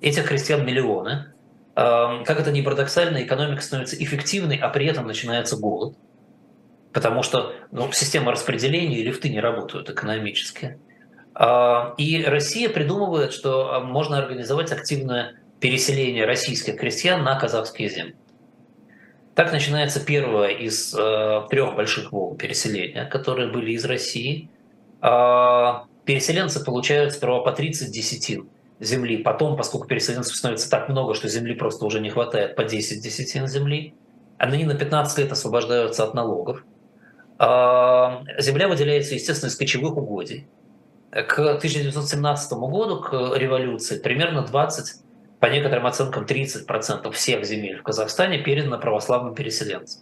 [0.00, 1.32] Этих крестьян миллионы.
[1.74, 5.96] Как это ни парадоксально, экономика становится эффективной, а при этом начинается голод–
[6.94, 10.78] потому что ну, система распределения и лифты не работают экономически.
[11.34, 18.14] А, и Россия придумывает, что а, можно организовать активное переселение российских крестьян на казахские земли.
[19.34, 24.48] Так начинается первое из э, трех больших волн переселения, которые были из России.
[25.02, 31.28] Э, переселенцы получают сперва по 30 десятин земли, потом, поскольку переселенцев становится так много, что
[31.28, 33.94] земли просто уже не хватает, по 10 десятин земли.
[34.38, 36.64] Они на 15 лет освобождаются от налогов.
[37.38, 40.46] Земля выделяется, естественно, из кочевых угодий.
[41.10, 45.03] К 1917 году, к революции, примерно 20,
[45.44, 50.00] по некоторым оценкам 30% всех земель в Казахстане передано православным переселенцам.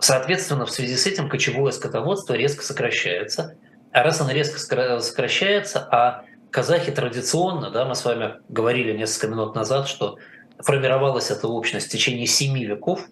[0.00, 3.56] Соответственно, в связи с этим кочевое скотоводство резко сокращается.
[3.92, 9.54] А раз оно резко сокращается, а казахи традиционно, да, мы с вами говорили несколько минут
[9.54, 10.18] назад, что
[10.58, 13.06] формировалась эта общность в течение семи веков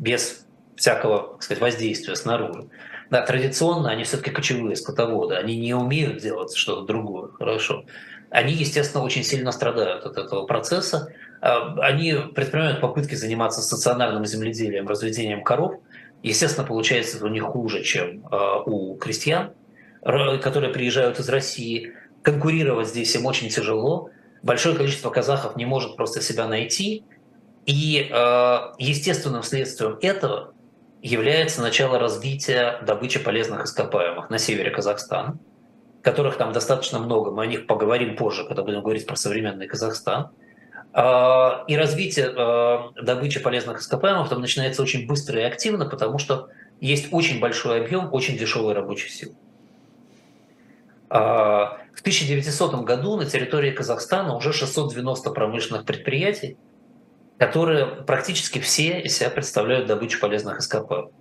[0.00, 0.44] без
[0.74, 2.68] всякого так сказать, воздействия снаружи.
[3.10, 7.84] Да, традиционно они все-таки кочевые скотоводы, они не умеют делать что-то другое хорошо.
[8.32, 11.08] Они, естественно, очень сильно страдают от этого процесса.
[11.42, 15.74] А, они предпринимают попытки заниматься стационарным земледелием, разведением коров.
[16.22, 19.52] Естественно, получается это у них хуже, чем а, у крестьян,
[20.02, 21.92] которые приезжают из России.
[22.22, 24.08] Конкурировать здесь им очень тяжело.
[24.42, 27.04] Большое количество казахов не может просто себя найти.
[27.66, 30.54] И а, естественным следствием этого
[31.02, 35.36] является начало развития добычи полезных ископаемых на севере Казахстана,
[36.02, 37.30] которых там достаточно много.
[37.30, 40.30] Мы о них поговорим позже, когда будем говорить про современный Казахстан.
[40.92, 46.48] А, и развитие а, добычи полезных ископаемых там начинается очень быстро и активно, потому что
[46.80, 49.34] есть очень большой объем очень дешевой рабочей силы.
[51.08, 56.56] А, в 1900 году на территории Казахстана уже 690 промышленных предприятий,
[57.38, 61.12] которые практически все из себя представляют добычу полезных ископаемых.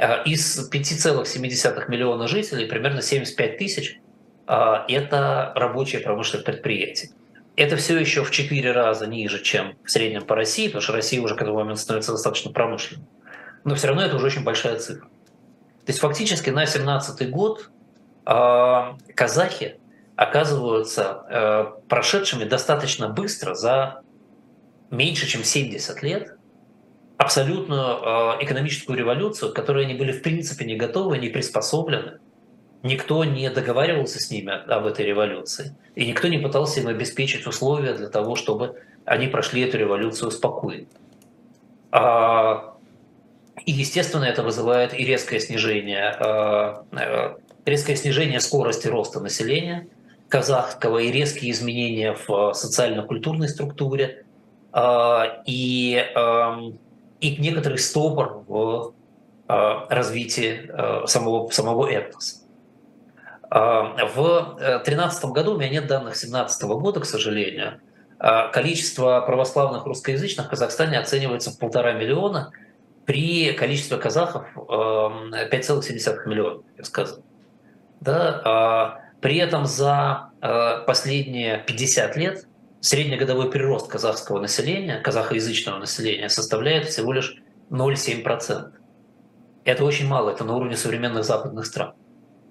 [0.00, 4.00] А из 5,7 миллиона жителей примерно 75 тысяч
[4.46, 7.10] а,– это рабочие промышленные предприятия.
[7.54, 11.20] Это все еще в 4 раза ниже, чем в среднем по России, потому что Россия
[11.20, 13.04] уже к этому моменту становится достаточно промышленной.
[13.64, 15.06] Но все равно это уже очень большая цифра.
[15.06, 17.70] То есть фактически на 17 год
[18.24, 19.78] а, казахи
[20.16, 24.00] оказываются прошедшими достаточно быстро за
[24.90, 26.36] меньше, чем 70 лет,
[27.20, 32.18] абсолютную э, экономическую революцию, к которой они были в принципе не готовы, не приспособлены.
[32.82, 35.76] Никто не договаривался с ними об этой революции.
[35.94, 40.86] И никто не пытался им обеспечить условия для того, чтобы они прошли эту революцию спокойно.
[41.92, 42.74] А,
[43.66, 47.34] и, естественно, это вызывает и резкое снижение, э, э,
[47.66, 49.88] резкое снижение скорости роста населения
[50.30, 54.24] казахского, и резкие изменения в социально-культурной структуре,
[54.72, 56.02] а, и,
[57.20, 58.94] и некоторый стопор в
[59.46, 62.36] а, развитии а, самого, самого этноса.
[63.50, 67.80] В 2013 году, у меня нет данных 2017 года, к сожалению,
[68.52, 72.52] количество православных русскоязычных в Казахстане оценивается в полтора миллиона,
[73.06, 77.24] при количестве казахов 5,7 миллиона, я сказал.
[78.00, 79.00] Да?
[79.20, 80.30] При этом за
[80.86, 82.46] последние 50 лет
[82.80, 87.36] среднегодовой прирост казахского населения, казахоязычного населения составляет всего лишь
[87.70, 88.72] 0,7%.
[89.64, 91.94] Это очень мало, это на уровне современных западных стран.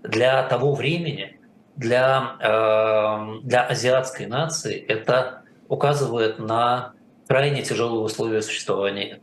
[0.03, 1.39] Для того времени,
[1.75, 6.93] для, э, для азиатской нации это указывает на
[7.27, 9.21] крайне тяжелые условия существования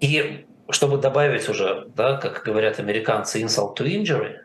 [0.00, 4.36] И чтобы добавить уже, да, как говорят американцы, insult to injury,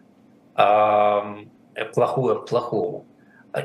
[0.58, 3.06] э, плохое к плохому,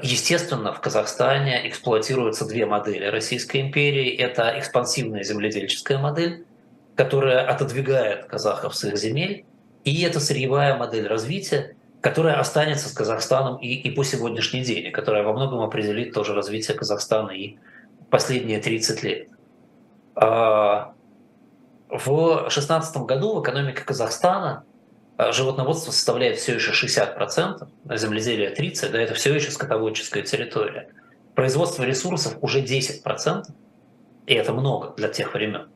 [0.03, 4.15] Естественно, в Казахстане эксплуатируются две модели Российской империи.
[4.15, 6.45] Это экспансивная земледельческая модель,
[6.95, 9.45] которая отодвигает казахов с их земель,
[9.85, 14.91] и это сырьевая модель развития, которая останется с Казахстаном и, и по сегодняшний день, и
[14.91, 17.57] которая во многом определит тоже развитие Казахстана и
[18.11, 19.29] последние 30 лет.
[20.15, 20.93] А,
[21.89, 24.65] в 2016 году в экономике Казахстана
[25.33, 30.89] животноводство составляет все еще 60%, а земледелие 30%, да, это все еще скотоводческая территория.
[31.35, 33.45] Производство ресурсов уже 10%,
[34.27, 35.69] и это много для тех времен.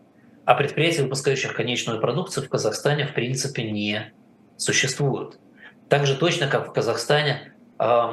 [0.45, 4.13] А предприятий, выпускающих конечную продукцию в Казахстане, в принципе, не
[4.57, 5.39] существует.
[5.89, 7.55] Так же точно, как в Казахстане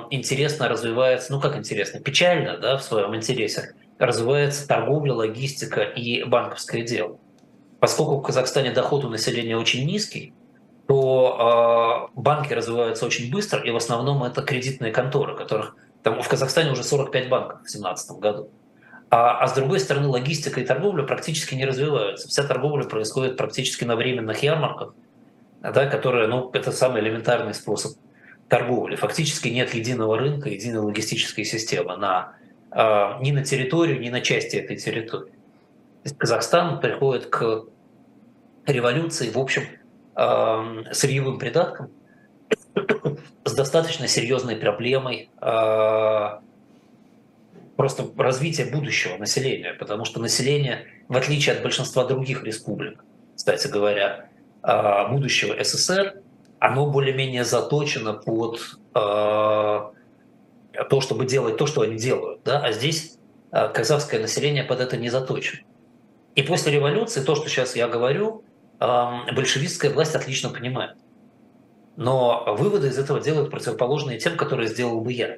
[0.09, 6.83] интересно развивается, ну как интересно, печально да, в своем интересе, развивается торговля, логистика и банковское
[6.83, 7.19] дело.
[7.79, 10.33] Поскольку в Казахстане доход у населения очень низкий,
[10.91, 16.27] то э, банки развиваются очень быстро, и в основном это кредитные конторы, которых там в
[16.27, 18.49] Казахстане уже 45 банков в 2017 году.
[19.09, 22.27] А, а с другой стороны, логистика и торговля практически не развиваются.
[22.27, 24.93] Вся торговля происходит практически на временных ярмарках,
[25.61, 27.93] да, которые, ну, это самый элементарный способ
[28.49, 28.97] торговли.
[28.97, 32.33] Фактически нет единого рынка, единой логистической системы на,
[32.69, 35.31] э, ни на территорию, ни на части этой территории.
[36.17, 37.63] Казахстан приходит к
[38.65, 39.63] революции, в общем,
[40.15, 41.89] сырьевым придатком
[43.45, 46.29] с достаточно серьезной проблемой э,
[47.75, 53.03] просто развития будущего населения, потому что население, в отличие от большинства других республик,
[53.35, 54.29] кстати говоря,
[54.63, 56.21] э, будущего СССР,
[56.59, 58.59] оно более-менее заточено под
[58.93, 59.91] э, то,
[61.01, 62.41] чтобы делать то, что они делают.
[62.43, 62.63] Да?
[62.63, 63.17] А здесь
[63.51, 65.63] казахское население под это не заточено.
[66.35, 68.43] И после революции то, что сейчас я говорю,
[68.81, 70.97] большевистская власть отлично понимает.
[71.95, 75.37] Но выводы из этого делают противоположные тем, которые сделал бы я.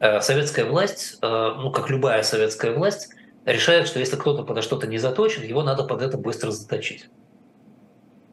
[0.00, 3.10] Э, советская власть, э, ну как любая советская власть,
[3.44, 7.10] решает, что если кто-то подо что-то не заточен, его надо под это быстро заточить.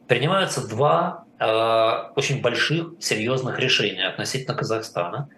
[0.06, 5.28] Принимаются два э, очень больших, серьезных решения относительно Казахстана,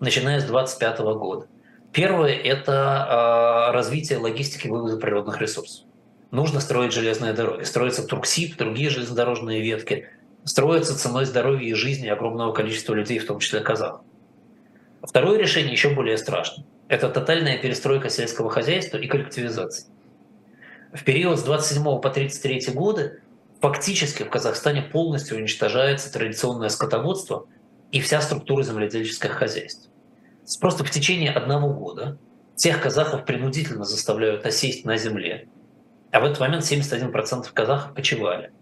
[0.00, 1.46] начиная с 2025 года.
[1.92, 5.84] Первое– это развитие логистики вывоза природных ресурсов
[6.34, 7.62] нужно строить железные дороги.
[7.62, 10.08] Строится Турксиб, другие железнодорожные ветки.
[10.44, 14.02] Строятся ценой здоровья и жизни огромного количества людей, в том числе казахов.
[15.02, 16.64] Второе решение еще более страшно.
[16.88, 19.88] Это тотальная перестройка сельского хозяйства и коллективизация.
[20.92, 23.20] В период с 27 по 33 годы
[23.60, 27.46] фактически в Казахстане полностью уничтожается традиционное скотоводство
[27.90, 29.88] и вся структура земледельческих хозяйств.
[30.60, 32.18] Просто в течение одного года
[32.54, 35.48] всех казахов принудительно заставляют осесть на земле,
[36.14, 38.52] а в этот момент 71% казахов почивали.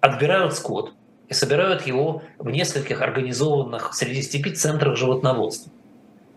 [0.00, 0.94] Отбирают скот
[1.28, 5.70] и собирают его в нескольких организованных среди степи центрах животноводства,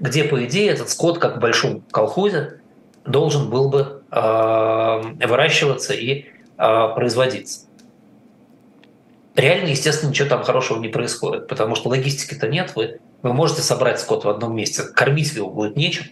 [0.01, 2.59] где, по идее, этот скот, как в большом колхозе,
[3.05, 6.25] должен был бы э, выращиваться и
[6.57, 7.67] э, производиться.
[9.35, 12.73] Реально, естественно, ничего там хорошего не происходит, потому что логистики-то нет.
[12.75, 16.07] Вы, вы можете собрать скот в одном месте, кормить его будет нечем,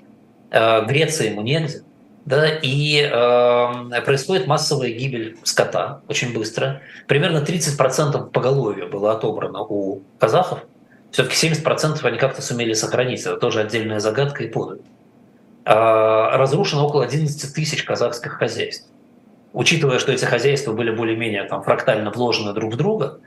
[0.52, 1.84] э, греться ему негде
[2.26, 6.82] да, и э, происходит массовая гибель скота очень быстро.
[7.08, 10.60] Примерно 30% поголовья было отобрано у казахов.
[11.12, 13.22] Все-таки 70% они как-то сумели сохранить.
[13.22, 14.82] Это тоже отдельная загадка и подвиг.
[15.66, 18.88] Э, разрушено около 11 тысяч казахских хозяйств.
[19.54, 23.20] Учитывая, что эти хозяйства были более-менее там, фрактально вложены друг в друга,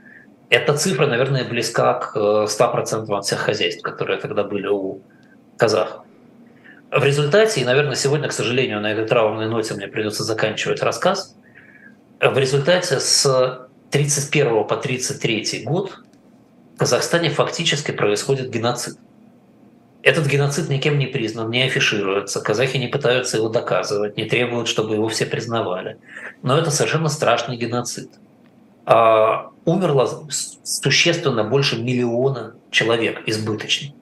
[0.49, 5.01] эта цифра, наверное, близка к 100% э, от всех хозяйств, которые тогда были у
[5.57, 6.04] казахов.
[6.95, 11.35] В результате, и, наверное, сегодня, к сожалению, на этой траурной ноте мне придется заканчивать рассказ,
[12.21, 15.97] в результате с 31 по 33 год
[16.73, 18.95] в Казахстане фактически происходит геноцид.
[20.03, 24.95] Этот геноцид никем не признан, не афишируется, казахи не пытаются его доказывать, не требуют, чтобы
[24.95, 25.97] его все признавали.
[26.43, 28.09] Но это совершенно страшный геноцид.
[28.85, 30.29] А, умерло
[30.63, 33.93] существенно больше миллиона человек избыточно.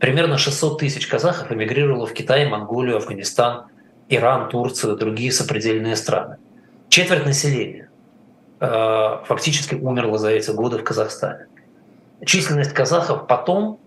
[0.00, 3.66] Примерно 600 тысяч казахов эмигрировало в Китай, Монголию, Афганистан,
[4.08, 6.38] Иран, Турцию, другие сопредельные страны.
[6.88, 7.90] Четверть населения
[8.60, 11.48] э, фактически умерла за эти годы в Казахстане.
[12.24, 13.78] Численность казахов потом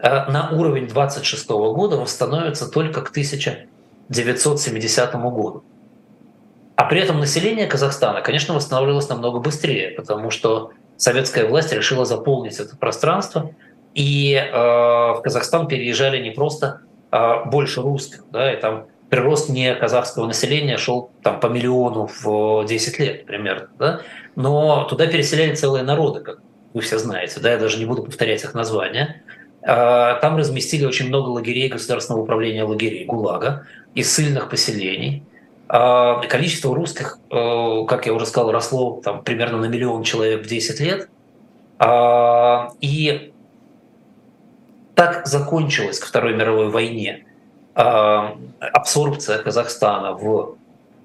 [0.00, 5.62] э, на уровень 26 года восстановится только к 1970 году.
[6.74, 12.58] А при этом население Казахстана, конечно, восстанавливалось намного быстрее, потому что советская власть решила заполнить
[12.58, 13.52] это пространство,
[13.94, 16.80] и э, в Казахстан переезжали не просто
[17.10, 22.64] э, больше русских, да, и там прирост не казахского населения шел там по миллиону в
[22.64, 24.00] 10 лет примерно, да,
[24.36, 26.38] но туда переселяли целые народы, как
[26.72, 29.22] вы все знаете, да, я даже не буду повторять их названия.
[29.62, 35.24] Э, там разместили очень много лагерей государственного управления лагерей ГУЛАГа и ссыльных поселений.
[35.68, 40.48] Э, количество русских, э, как я уже сказал, росло там, примерно на миллион человек в
[40.48, 41.08] 10 лет.
[42.80, 43.31] И
[44.94, 47.24] так закончилась ко Второй мировой войне
[47.74, 50.56] абсорбция Казахстана в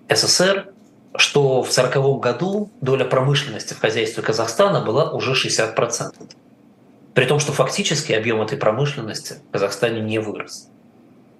[0.10, 0.74] СССР,
[1.16, 6.14] что в 1940 году доля промышленности в хозяйстве Казахстана была уже 60%.
[7.14, 10.70] При том, что фактически объем этой промышленности в Казахстане не вырос.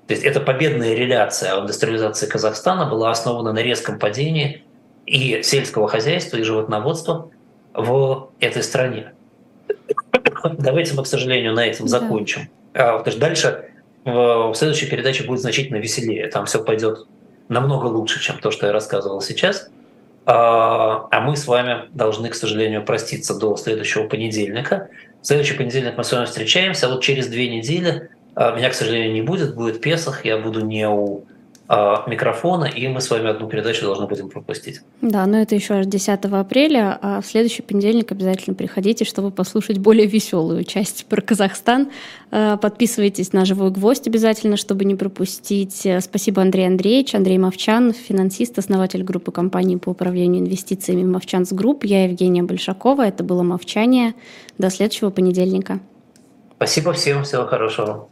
[0.08, 4.64] То есть эта победная реляция о индустриализации Казахстана была основана на резком падении
[5.06, 7.30] и сельского хозяйства, и животноводства
[7.74, 9.14] в этой стране.
[10.58, 12.50] Давайте мы, к сожалению, на этом закончим.
[12.74, 12.98] Да.
[12.98, 13.66] Потому что дальше
[14.06, 16.28] в следующей передаче будет значительно веселее.
[16.28, 17.08] Там все пойдет
[17.50, 19.70] намного лучше, чем то, что я рассказывал сейчас.
[20.26, 24.90] А, а мы с вами должны, к сожалению, проститься до следующего понедельника.
[25.22, 28.74] В следующий понедельник мы с вами встречаемся, а вот через две недели а, меня, к
[28.74, 31.24] сожалению, не будет, будет Песах, я буду не у а,
[31.70, 34.80] микрофона, и мы с вами одну передачу должны будем пропустить.
[35.02, 39.78] Да, но это еще аж 10 апреля, а в следующий понедельник обязательно приходите, чтобы послушать
[39.78, 41.90] более веселую часть про Казахстан.
[42.32, 45.86] А, подписывайтесь на «Живой гвоздь» обязательно, чтобы не пропустить.
[46.00, 47.16] Спасибо, Андрей Андреевич.
[47.16, 51.84] Андрей Мовчан, финансист, основатель группы компаний по управлению инвестициями «Movchan's Group».
[51.84, 53.06] Я Евгения Большакова.
[53.06, 54.14] Это было «Мовчание».
[54.58, 55.80] До следующего понедельника.
[56.56, 57.24] Спасибо всем.
[57.24, 58.08] Всего хорошего.